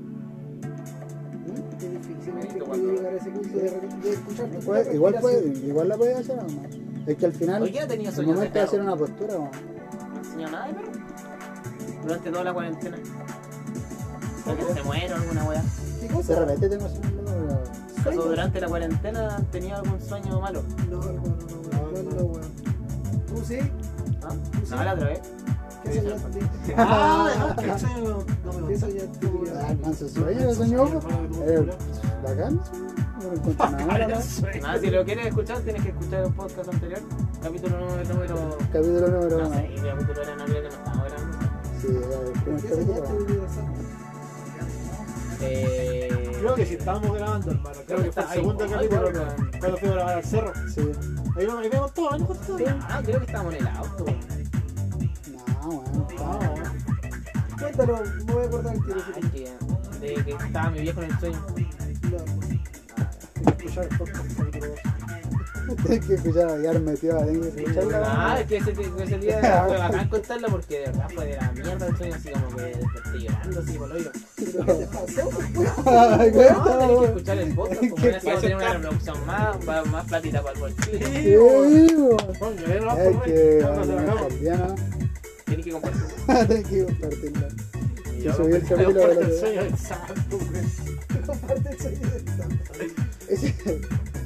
[1.46, 1.84] ¿Mm?
[1.84, 4.48] Es difícil Medito hay que cuando- llegar a ese punto de, escuchar
[4.94, 6.87] igual, puede, igual la puede hacer, ¿o no?
[7.08, 9.50] Es que al final, Hoy día tenía el de de hacer una postura, ¿o?
[9.50, 10.92] No enseñó nada de perro.
[12.02, 12.98] Durante toda la cuarentena.
[14.74, 15.62] Se muera alguna weá.
[16.00, 16.40] ¿Qué De cosa?
[16.40, 16.86] repente tengo
[18.02, 20.62] sueño, durante la cuarentena tenido algún sueño malo.
[20.90, 21.34] No, hermano,
[21.72, 22.52] no, no, no, weón.
[23.26, 23.58] ¿Tú sí?
[24.22, 24.34] ¿Ah?
[24.70, 25.20] No, la otra vez.
[25.84, 26.40] ¿Qué soñaste?
[26.76, 29.28] Ah, no, que sueño no me ¿Qué soñaste?
[29.58, 31.08] Ah, manso sueño, soñó, po.
[31.46, 31.66] Eh,
[33.18, 34.60] no encuentro nada ¿no?
[34.62, 37.00] Nada, si lo quieres escuchar, tienes que escuchar el podcast anterior.
[37.42, 38.04] Capítulo número.
[38.14, 41.38] número Capítulo número no sé, capítulo era, no creo que no estaba grabando.
[41.80, 42.96] Sí, ya, el primer ¿Qué capítulo.
[42.96, 43.64] soñaste, universal?
[45.40, 46.32] Eh.
[46.40, 47.78] Creo que sí estábamos grabando, hermano.
[47.86, 49.50] Creo que fue el segundo Ay, capítulo weón.
[49.60, 50.52] cuando fuimos a grabar al cerro.
[50.74, 50.80] Sí.
[51.36, 52.58] Ahí vamos, ahí vemos todo, ahí vemos todo.
[52.88, 54.04] Ah, creo que estábamos en el auto.
[55.62, 56.08] No, bueno.
[56.18, 56.72] Ah, bueno.
[57.60, 59.00] Cuéntalo, me voy a acordar el tiro.
[59.14, 61.46] Ay, que, de que estaba mi viejo en el sueño.
[63.46, 64.38] Escuchar podcast.
[65.82, 68.02] Tienes que escuchar a Guillermo metido, escucharla.
[68.06, 71.52] Ah, es que ese, ese día fue bacán contarlo porque de verdad fue de la
[71.52, 73.88] mierda el sueño, así como que desperté llorando así por.
[74.36, 75.30] ¿Qué te pasó?
[75.94, 80.42] No, tenés que escuchar el podcast, como vamos a tener una reproducción más, más platita
[80.42, 80.98] para el bolsillo.
[80.98, 81.96] Sí,
[82.66, 84.28] ya no Es que a la.
[84.40, 84.74] Diana,
[85.44, 86.46] Tienes que compartir.
[86.46, 87.48] tienes que compartirla.
[88.18, 91.26] Y subí el capítulo de la El sueño del santo, güey.
[91.26, 93.17] Comparte el sueño del santo.
[93.28, 93.54] Ese,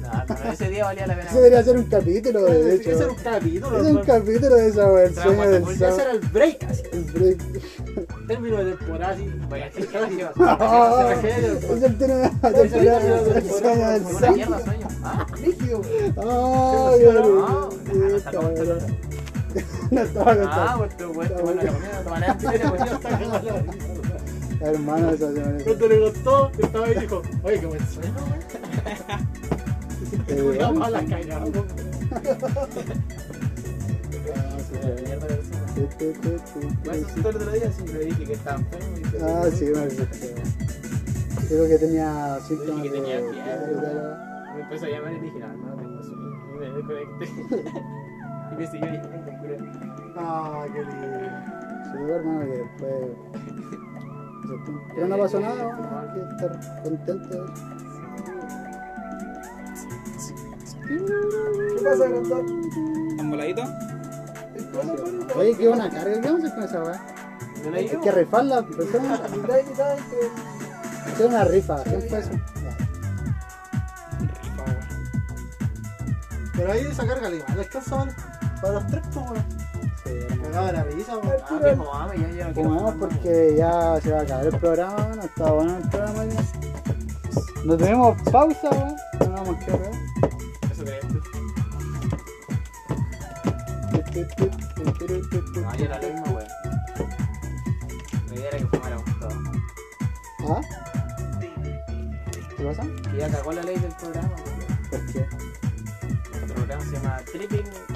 [0.01, 1.27] No, ese día valía la pena.
[1.27, 2.91] ese debería ser un capítulo, de hecho.
[2.91, 5.15] Ese era un capítulo, Es un capítulo de esa, weón.
[5.15, 6.83] Sueño de del Ese era el break, así.
[6.91, 7.37] El break.
[8.27, 9.29] Término de temporada, así.
[9.49, 11.13] Vaya, Es el término de temporada.
[12.61, 14.87] El sueño del Una mierda sueño.
[15.03, 15.81] Ah, Rígido.
[16.17, 17.69] Ah, no,
[18.41, 18.77] bueno.
[20.01, 22.37] estaba ah, pues pues, la comida, no nada.
[24.63, 25.29] Hermano, eso.
[25.65, 28.39] Cuando le contó, estaba ahí y dijo, oye, qué buen sueño, güey.
[30.25, 30.79] Cuidado, bueno.
[30.79, 31.63] mala cagada, güey.
[34.33, 36.05] Ah, sí, que
[38.15, 39.87] dice, Ah, sí, me.
[41.49, 43.19] Digo que tenía síntomas que tenía
[44.55, 46.55] Me empezó a llamar y dije, no, no tengo sueño.
[46.55, 47.25] Y me desconecté.
[48.51, 49.13] y me siguió llamando.
[50.15, 51.17] Ah, qué lindo.
[51.91, 53.92] Sí, hermano, que después.
[54.95, 57.45] Pero no pasó nada, hay que estar contento.
[60.87, 62.61] ¿Qué pasa, grandón?
[63.11, 63.69] ¿Están voladitos?
[65.35, 67.01] Oye, qué buena carga, ¿qué vamos a hacer con esa weá?
[67.63, 72.31] ¿No la Hay que rifarla, una, Mitad y mitad entre- hacer una rifa, 100 pesos.
[76.55, 78.13] Pero ahí esa carga le alcanza ¿vale?
[78.61, 79.41] para los tres, pues,
[80.53, 81.03] Cagaba la güey.
[81.49, 84.59] Ah, viejo, mami, ya, ya no quiero Comemos porque ya se va a acabar el
[84.59, 86.43] programa, no está bueno el programa ya.
[87.65, 88.95] No tenemos pausa, weón.
[89.19, 89.91] No vamos a quedar,
[90.71, 91.07] Eso crees
[95.27, 95.41] tú.
[95.59, 96.47] No, yo era lo mismo, weón.
[100.45, 100.61] ¿Ah?
[102.57, 102.83] ¿Qué pasa?
[103.09, 104.35] Que ya cagó la ley del programa.
[104.91, 105.25] ¿Por qué?
[106.43, 107.92] El programa se llama Tripping.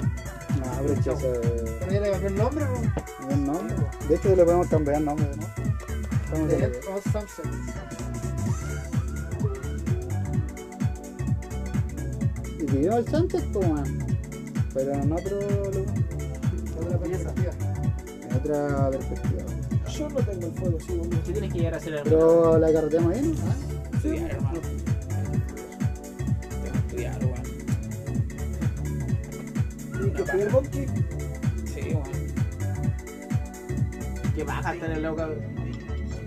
[0.82, 1.40] No, pero
[1.80, 3.34] También le cambió el nombre, ¿no?
[3.34, 3.74] un nombre.
[4.08, 5.46] De hecho, le podemos cambiar nombre, ¿no?
[6.36, 6.78] Acuerdo.
[6.94, 7.52] All Samsung.
[12.72, 14.06] Y el Sánchez, pues, weón.
[14.74, 15.94] Pero en otro lugar,
[16.80, 17.52] Otra perspectiva.
[18.28, 19.42] en otra perspectiva.
[19.90, 21.22] Yo no tengo el fuego, sí, boludo.
[21.24, 22.10] ¿Qué tienes que llegar a hacer hermano?
[22.10, 22.66] Pero la.
[22.68, 24.60] Ah, Estudiar, hermano.
[30.24, 30.50] Que fui el?
[31.66, 32.04] Sí, weón.
[34.34, 35.26] Que baja estar el loco.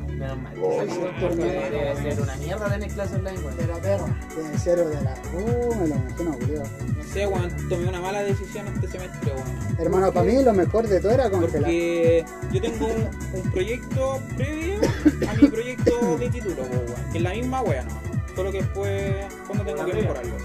[0.07, 0.53] Menos mal.
[0.61, 3.57] Oh, sí, debe ser una mierda tener clases online, weón.
[3.57, 4.19] De la perra.
[4.35, 5.15] Debe ser de la.
[5.33, 6.63] Uh, me lo imagino, culiao.
[6.97, 7.69] No sé, weón.
[7.69, 9.79] Tomé una mala decisión este semestre, weón.
[9.79, 11.63] Hermano, para mí lo mejor de todo era congelar.
[11.63, 14.79] Porque yo tengo un, un proyecto previo
[15.27, 17.11] a mi proyecto de título, weón.
[17.11, 18.11] Que es la misma wea, ¿no?
[18.35, 20.35] Solo que después, cuando tengo que mejorarlo.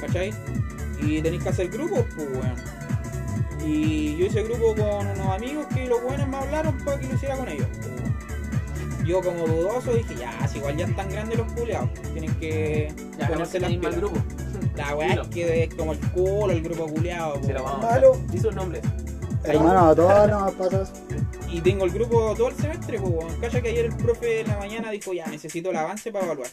[0.00, 0.32] ¿Cachai?
[1.02, 2.54] Y tenéis que hacer grupos, pues, weón.
[3.64, 7.14] Y yo hice grupo con unos amigos que los buenos me hablaron para que lo
[7.14, 9.06] hiciera con ellos, pues.
[9.06, 13.28] Yo como dudoso dije, ya, si igual ya están grandes los culeados, tienen que Ya,
[13.28, 13.96] ponerse las el pilas.
[13.96, 14.16] grupo.
[14.76, 17.88] La weá es que es como el culo, el grupo culeado, Se lo vamos a
[17.90, 18.20] Malo.
[18.30, 18.82] Dice un nombre.
[19.44, 20.92] Hermano, a todos nos pasa eso.
[21.50, 23.34] Y tengo el grupo todo el semestre, pues.
[23.40, 26.48] Cacha que ayer el profe en la mañana dijo, ya, necesito el avance para evaluar.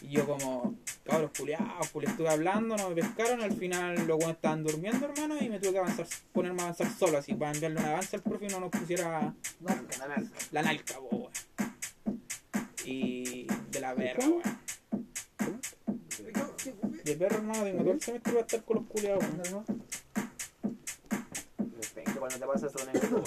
[0.00, 0.74] Y yo como,
[1.08, 5.48] cabros culiados, estuve hablando, no me pescaron, al final los buenos estaban durmiendo, hermano, y
[5.48, 8.44] me tuve que avanzar, ponerme a avanzar solo, así, para enviarle un avance al profe
[8.44, 9.34] y no nos pusiera
[10.52, 11.32] la nalca, po, weón.
[12.84, 14.42] Y de la verga, weón.
[17.04, 19.64] De perro, hermano, tengo todo el semestre para estar con los culiados, weón.
[22.18, 23.24] Cuando te pasa eso en el grupo,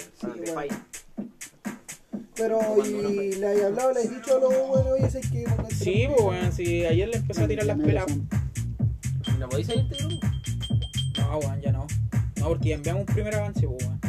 [2.36, 6.07] Pero, ¿y le has hablado, le has dicho a los buenos oye, es que Sí,
[6.07, 8.15] pues, weón, sí, ayer le empecé a tirar las peladas.
[9.38, 10.27] ¿No podéis salirte del grupo?
[11.19, 11.88] No, weón, ya no.
[12.38, 13.99] No, porque ya enviamos un primer avance, pues, weón.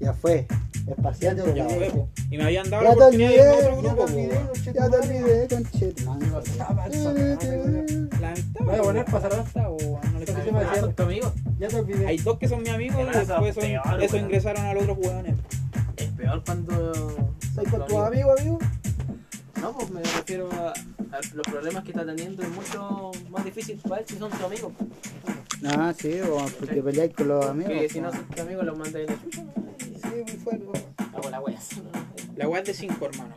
[0.00, 0.46] Ya fue.
[0.88, 1.76] Es paciente, Ya weón.
[1.78, 2.08] fue, po.
[2.30, 4.46] Y me habían dado Ya la oportunidad de ir a olvidé, otro Ya grupo, weón.
[4.46, 6.02] conche Ya tu te olvidé, conchete.
[6.08, 7.36] Ah, manso, madre,
[8.20, 10.60] La mitad, Voy a po, poner mitad, po, weón, no le ¿Qué cabe te iba
[10.60, 10.72] a nada.
[10.74, 11.32] Ah, son tus amigos.
[11.58, 12.06] Ya te olvidé.
[12.06, 14.16] Hay dos que son mis amigos y después es eso, peor, eso
[14.98, 15.26] weón.
[16.22, 17.34] Peor cuando.
[17.42, 18.58] ¿Estás con tus amigos, amigo?
[19.60, 22.42] No, pues me refiero a, a los problemas que está teniendo.
[22.42, 24.72] Es mucho más difícil para él si son tus amigos.
[25.64, 27.72] Ah, sí, weón, porque peleáis con los amigos.
[27.72, 28.20] Que si no weón.
[28.20, 29.42] son tus amigos, los mandáis a la chucha.
[29.78, 30.86] Sí, muy fuerte.
[31.12, 31.58] Hago la wea.
[32.36, 33.34] La weá es de cinco, hermano.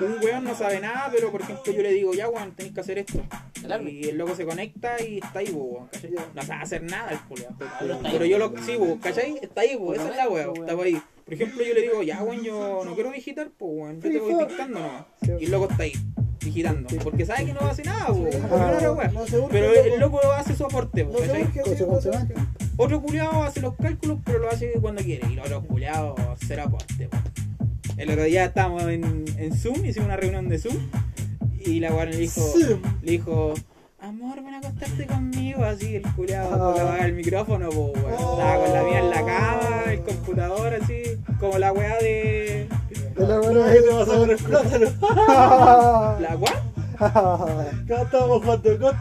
[0.00, 2.80] Un weón no sabe nada, pero por ejemplo yo le digo, ya weón, tenéis que
[2.80, 3.20] hacer esto.
[3.60, 3.88] Claro.
[3.88, 6.12] Y el loco se conecta y está ahí, weón, ¿cachai?
[6.34, 7.98] No sabe hacer nada el está ahí.
[8.12, 9.38] Pero yo lo, sí, po, ¿cachai?
[9.42, 11.02] Está ahí, po, esa es la weá, está ahí.
[11.28, 14.18] Por ejemplo, yo le digo, ya weón, yo no quiero digitar, pues weón, yo te
[14.18, 15.04] voy dictando nomás.
[15.38, 15.92] Y el loco está ahí,
[16.40, 16.88] digitando.
[17.04, 18.06] Porque sabe que no hace nada.
[18.08, 19.12] Ah, weón.
[19.12, 22.28] no Pero el loco hace su aporte, No no.
[22.78, 25.28] Otro culiado hace los cálculos, pero lo hace cuando quiere.
[25.30, 27.18] Y los otros culiados cero aporte, po.
[27.98, 30.76] El otro día estábamos en, en Zoom, hicimos una reunión de Zoom.
[31.60, 32.40] Y la weá le dijo,
[33.02, 33.52] le dijo,
[33.98, 35.64] amor, ven a acostarte conmigo.
[35.64, 37.04] Así el culiado Ah.
[37.04, 38.12] el micrófono, po, weón.
[38.12, 41.02] Estaba con la mía en la cama, el computador, así,
[41.38, 42.68] como la weá de.
[43.16, 43.90] De la buena ¿qué te
[44.32, 44.86] el plátano?
[46.20, 46.62] ¿La weá?
[47.00, 48.96] Acá estábamos jugando con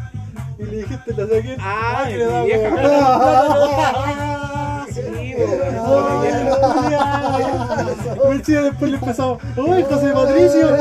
[0.59, 1.57] y le dijiste la saqué.
[1.59, 2.69] Ah, que le plátano.
[4.93, 5.45] Sí, po,
[8.31, 10.77] El chico después le empezamos, ¡Uy, José Patricio!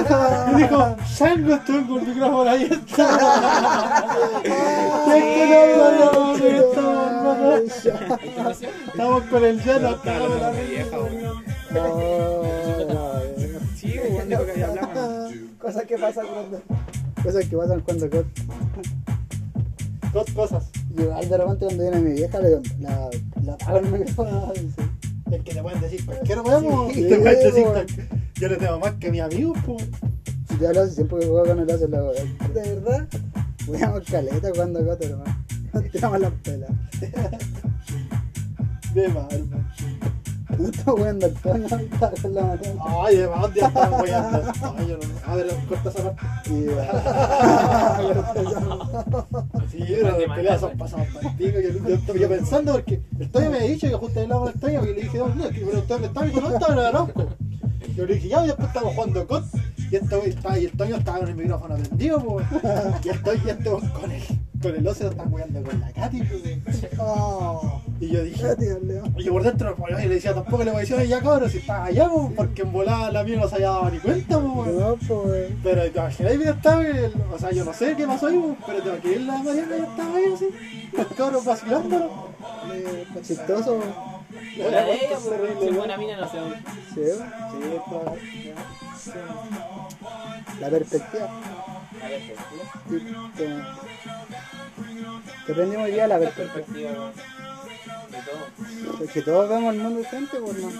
[0.53, 4.07] Y dijo, Chango, estuve con el micrófono ahí está.
[4.45, 4.49] Y
[5.11, 7.85] es que no, no, no, que estamos.
[8.87, 9.89] Estamos con el llano.
[9.89, 10.97] Hablando con mi vieja.
[13.77, 14.01] Sí.
[15.59, 16.63] Cosas que pasan cuando.
[17.23, 18.09] Cosas que pasan cuando
[20.13, 20.71] Dos cosas.
[20.97, 23.11] y igual de repente cuando viene mi vieja le la,
[23.43, 23.57] la
[24.55, 24.83] y dice,
[25.31, 26.91] Es que te pueden decir cualquier po.
[26.93, 27.75] Sí, Te pueden decir po.
[28.37, 29.85] Yo le tengo más que mi amigo, pues.
[30.49, 32.01] Si lo hace siempre que juego con él hace la.
[32.01, 32.21] ¿De
[32.55, 33.09] verdad?
[33.67, 35.45] Jugamos caleta cuando coto, hermano.
[35.93, 36.71] Tiramos las pelas.
[38.95, 39.67] De mal, hermano.
[40.59, 42.85] No está al Toño ahorita con la matenda.
[43.05, 43.25] Ay, de
[43.61, 44.43] estamos weyando.
[44.79, 45.33] Ay, yo no.
[45.33, 46.51] A ver, corta esa parte.
[49.71, 51.59] Sí, pero las peleas son pasadas para pico.
[51.61, 54.85] Yo, yo pensando porque el Toño me había dicho que justo hablaba con el Toño
[54.85, 56.79] y le dije, no, no, que pero usted me estaba y dijo, no estaba en
[56.79, 57.27] el arauco.
[57.97, 59.45] Yo le dije, ya, y después estábamos jugando COD
[59.91, 62.47] y, este estaba- y el Toño estaba con el micrófono prendido, pues.
[63.05, 64.23] Y estoy, y este weón con él.
[64.63, 66.87] con el ocio están jugando con la Katy, pues.
[66.99, 69.05] Oh, Y yo dije, Leo.
[69.17, 71.21] y yo por dentro pues, y le decía, tampoco le voy a decir, "Oye, ya
[71.21, 73.99] cabrón, si estás allá, pues, porque en volada la mía no se había dado ni
[73.99, 74.73] cuenta, pues.
[74.75, 75.53] No, pues.
[75.63, 78.59] Pero te imaginas, mira, estaba el, o sea, yo no sé qué pasó ahí, pues,
[78.67, 80.49] pero te imaginas la Mariana ya estaba ahí así,
[80.97, 82.11] los cabros vacilándolo.
[82.75, 83.81] eh, chistoso.
[84.67, 86.39] Hola de ella, Se pues, si buena mina, no sé.
[86.95, 88.15] Sí, Sí, estaba-
[90.61, 91.29] la perspectiva.
[92.03, 92.23] A ver,
[92.89, 93.63] pues, Sí, que-
[95.47, 96.91] que aprendimos hoy día la la perspectiva.
[98.07, 98.87] Perspectiva, weón.
[98.87, 99.05] De todo.
[99.05, 100.71] Es que todos vemos el mundo diferente, pues no.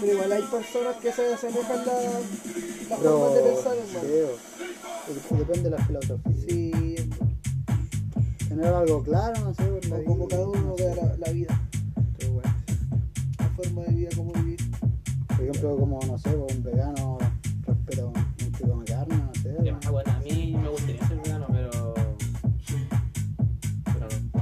[0.00, 4.08] Pero igual hay personas que se asemejan la, la Pero, forma de pensar, hermano.
[5.38, 6.32] Depende de la filosofía.
[6.48, 6.96] Sí,
[8.48, 10.36] Tener algo claro, no sé, por la o como vida.
[10.36, 11.60] cada uno vea la, la vida,
[12.18, 12.54] Pero bueno.
[13.38, 14.58] la forma de vida, cómo vivir.
[15.28, 17.18] Por ejemplo, como, no sé, pues, un vegano
[17.66, 18.02] respeta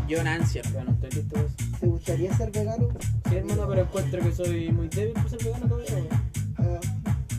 [0.09, 1.55] Yo Nancy, Pero no estoy listo para eso.
[1.81, 2.89] ¿Te gustaría ser vegano?
[3.29, 5.89] Sí, hermano, pero encuentro que soy muy débil para ser vegano todavía.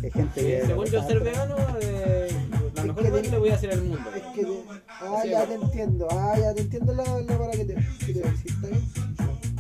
[0.03, 0.63] Hay gente Sí, que.
[0.67, 2.27] según yo, ser vegano, eh,
[2.75, 3.99] la Es mejor cosa que le voy a hacer al mundo.
[4.15, 7.51] es que te- ah, Sí, ya te entiendo, ah, ya te entiendo la, la para
[7.51, 7.73] que te,
[8.05, 8.81] que te decís, ¿está bien?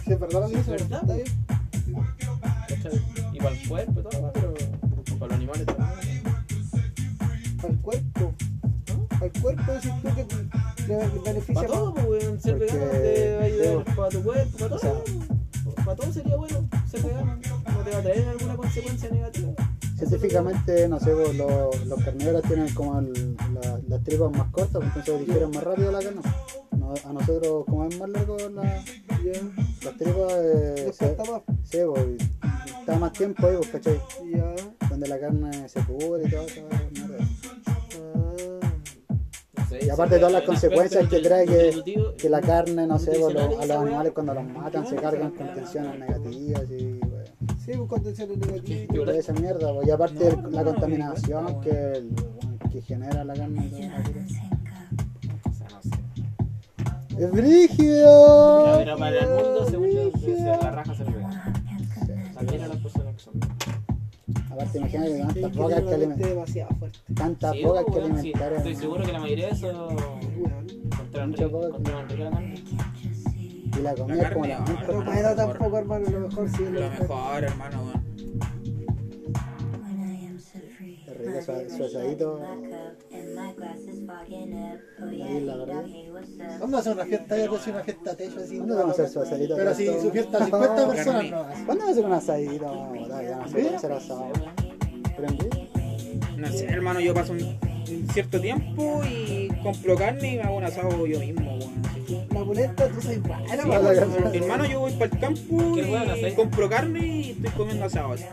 [0.05, 0.71] Sí, es verdad lo que Es dice.
[0.71, 1.13] verdad, ¿Está
[2.89, 3.03] bien?
[3.33, 4.53] Y para el cuerpo y todo, pero
[5.19, 6.23] para los animales también.
[7.61, 8.33] Para el cuerpo.
[9.21, 12.91] El cuerpo decís tú que te- le beneficia Para todo, pues, weón, ser Porque- vegano
[12.91, 15.03] te va a ayudar sí, para tu cuerpo, para O sea, todo.
[15.85, 17.35] Para todo sería bueno ser vegano.
[17.35, 19.53] No te va a traer alguna consecuencia negativa.
[19.97, 24.81] Científicamente, no sé, pues, los, los carnívoros tienen como el- la- las tripas más cortas,
[24.83, 26.21] entonces digieren más rápido la carne.
[26.77, 29.41] No- a nosotros, como es más largo la, Ya,
[29.83, 31.41] las tripas, eh, se, más.
[31.63, 32.05] sí, pues,
[32.79, 33.99] está más tiempo ahí, pues, ¿cachai?
[34.31, 34.55] Ya.
[34.89, 36.45] Donde la carne se pudre y todo
[36.93, 37.17] mierda.
[37.19, 37.66] Ah.
[39.69, 41.45] No Y aparte de todas las en consecuencias que trae
[42.17, 45.31] que, la carne, no sé, pues, los- a los animales cuando los matan se cargan
[45.31, 47.15] con tensiones negativas y bueno,
[47.65, 48.65] Sí, pues contenciones negativas.
[48.81, 49.73] Sí, toda esa mierda.
[49.73, 52.09] pues, y aparte el- la contaminación que, el-
[52.71, 53.95] que genera la carne y no.
[57.19, 58.83] ¡Es brígido!
[58.97, 60.11] Para el mundo, según yo,
[60.61, 61.41] la raja ser vegano.
[62.35, 63.06] También a las personas.
[64.57, 66.29] Aparte, imagínate Sí, tantas que alimentar.
[67.13, 67.99] Tantas Sí, que sí.
[67.99, 68.53] alimentar.
[68.53, 69.87] Estoy seguro que la mayoría de eso
[71.83, 72.55] carne.
[73.77, 75.35] Y la comida es como la carne, bueno, lo mejor.
[75.35, 77.96] tampoco, hermano, lo mejor sí Lo mejor, hermano,
[85.03, 85.85] Ahí en la verdad.
[86.59, 88.57] Vamos a hacer una fiesta, yo hacer una fiesta techo así.
[88.57, 89.55] ¿Cuándo vamos a hacer su asadito?
[89.55, 91.65] Pero si su fiesta 50 personas no hace.
[91.65, 92.93] ¿Cuándo vamos a hacer un asadito?
[96.37, 100.57] No sé, hermano, yo paso un, un cierto tiempo y compro carne y me hago
[100.57, 102.26] un asado yo mismo, weón.
[102.37, 103.83] La muleta, tú sabes, bueno, Sí, weón.
[103.83, 104.43] Gabriel.
[104.43, 108.13] hermano, yo voy para el campo y compro carne y estoy comiendo asado.
[108.13, 108.25] así.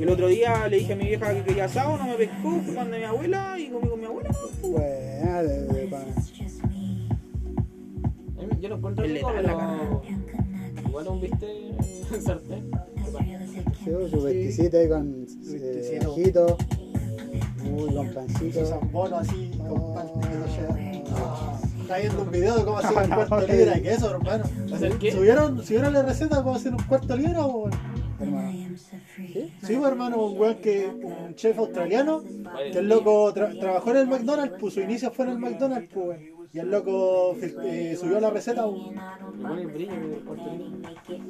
[0.00, 2.74] El otro día le dije a mi vieja que quería asado, no me pescó, fui
[2.74, 4.30] donde mi abuela y comí con mi abuela.
[4.30, 4.72] pues.
[4.72, 5.88] Buena, de, de.
[8.60, 9.78] Yo lo encuentro rico, letal, la
[10.76, 12.70] pero igual un viste en sartén.
[13.84, 16.56] Sí, su vesticita ahí con eh, ajito.
[17.72, 18.60] Uy, con pancito.
[18.60, 20.08] Esos zambonos así, con pan
[21.88, 24.44] Está viendo un video de cómo hacer un cuarto libra de queso, hermano.
[25.10, 27.70] ¿Subieron, subieron la receta de cómo hacer un cuarto libra o
[28.20, 28.76] Hermano.
[29.16, 32.22] Sí, pues, hermano, un weón que, un chef australiano,
[32.72, 35.88] que el loco tra- trabajó en el McDonald's, pues su inicio fue en el McDonald's,
[35.94, 36.20] pues.
[36.52, 38.94] Y el loco eh, subió la receta a un,
[39.72, 39.92] brillo.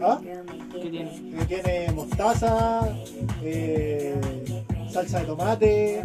[0.00, 0.20] ¿ah?
[0.72, 1.10] ¿Qué tiene?
[1.48, 2.80] que tiene mostaza,
[3.44, 4.20] eh,
[4.90, 6.02] salsa de tomate,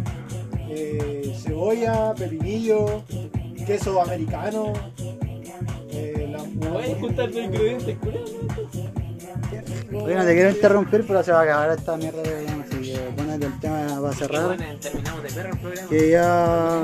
[0.68, 3.02] eh, cebolla, pepinillo,
[3.64, 4.72] queso americano.
[5.90, 7.96] Eh, la, ¿Me puedes juntar tus ingredientes?
[9.92, 12.92] Oye, no te quiero interrumpir, pero se va a acabar esta mierda de programa, así
[12.92, 14.46] que ponete el tema para cerrar.
[14.46, 15.88] bueno, terminamos de perro el programa.
[15.88, 16.82] Que ya,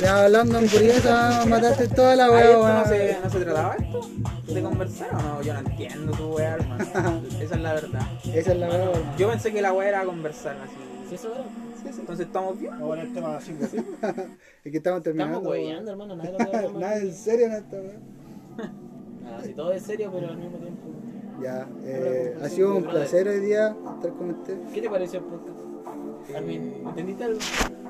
[0.00, 4.10] ya hablando hamburguesa, mataste toda la wea, ¿esto no se, ¿No se trataba esto?
[4.46, 5.42] ¿De conversar o no?
[5.42, 6.84] Yo no entiendo tu weá, hermano.
[7.40, 8.06] Esa es la verdad.
[8.34, 9.16] Esa es la weón.
[9.16, 10.74] Yo pensé que la weá era conversar así.
[11.08, 11.67] Si eso era.
[11.84, 12.72] Entonces estamos bien.
[12.72, 13.74] Vamos a poner el tema así, pues.
[14.64, 15.38] Es que estamos terminando.
[15.38, 16.16] Estamos hueveando, hermano.
[16.16, 17.98] Nada de lo Nada en serio esta wea.
[19.22, 20.82] Nada, si todo es serio, pero al mismo tiempo.
[21.42, 24.58] Ya, eh, ha sido un placer hoy día estar con usted.
[24.74, 25.58] ¿Qué te pareció el podcast?
[26.34, 27.38] Armin, ¿entendiste algo?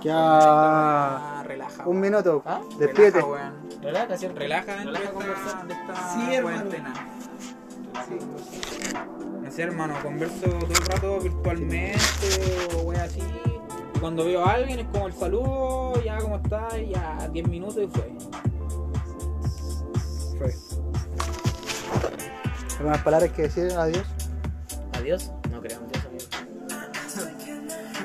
[0.03, 1.89] Ya, Ah, relaja.
[1.89, 2.43] un minuto.
[2.45, 2.61] ¿Ah?
[2.79, 3.21] Despídete.
[3.21, 3.83] Relaja, weón.
[3.83, 4.39] Relaja, ¿cierto?
[4.39, 5.67] Relaja Relaja esta, conversar.
[5.67, 6.57] de esta Sí, hermano.
[6.65, 6.95] cuarentena.
[9.43, 11.99] No sé, hermano, converso todo el rato virtualmente
[12.77, 13.23] o wea así
[14.01, 17.87] cuando veo a alguien es como el saludo, ya como está, ya 10 minutos y
[17.87, 18.13] fue.
[20.39, 20.55] Fue.
[22.79, 24.05] ¿Algunas palabras que decir adiós?
[24.93, 25.33] ¿Adiós?
[25.51, 26.29] No creo, adiós.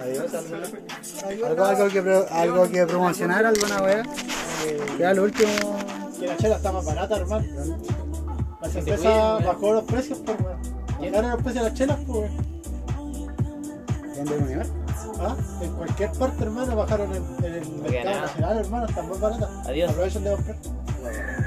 [0.01, 0.33] Adiós,
[2.31, 4.03] ¿Algo, que, promocionar, alguna wea.
[4.65, 5.51] Eh, ya lo último.
[6.19, 7.45] Que la chela está más barata, hermano.
[8.61, 9.45] La cerveza ¿eh?
[9.45, 10.59] bajó los precios, pues, weón.
[10.99, 12.53] Llegaron los precios de las chelas, pues, weón.
[14.15, 14.82] ¿Dónde es
[15.25, 15.35] ¿Ah?
[15.61, 18.21] En cualquier parte, hermano, bajaron en, en el mercado nada.
[18.21, 19.49] nacional, hermano, están más baratas.
[19.67, 19.91] Adiós.
[19.91, 20.57] Aprovechen de comprar.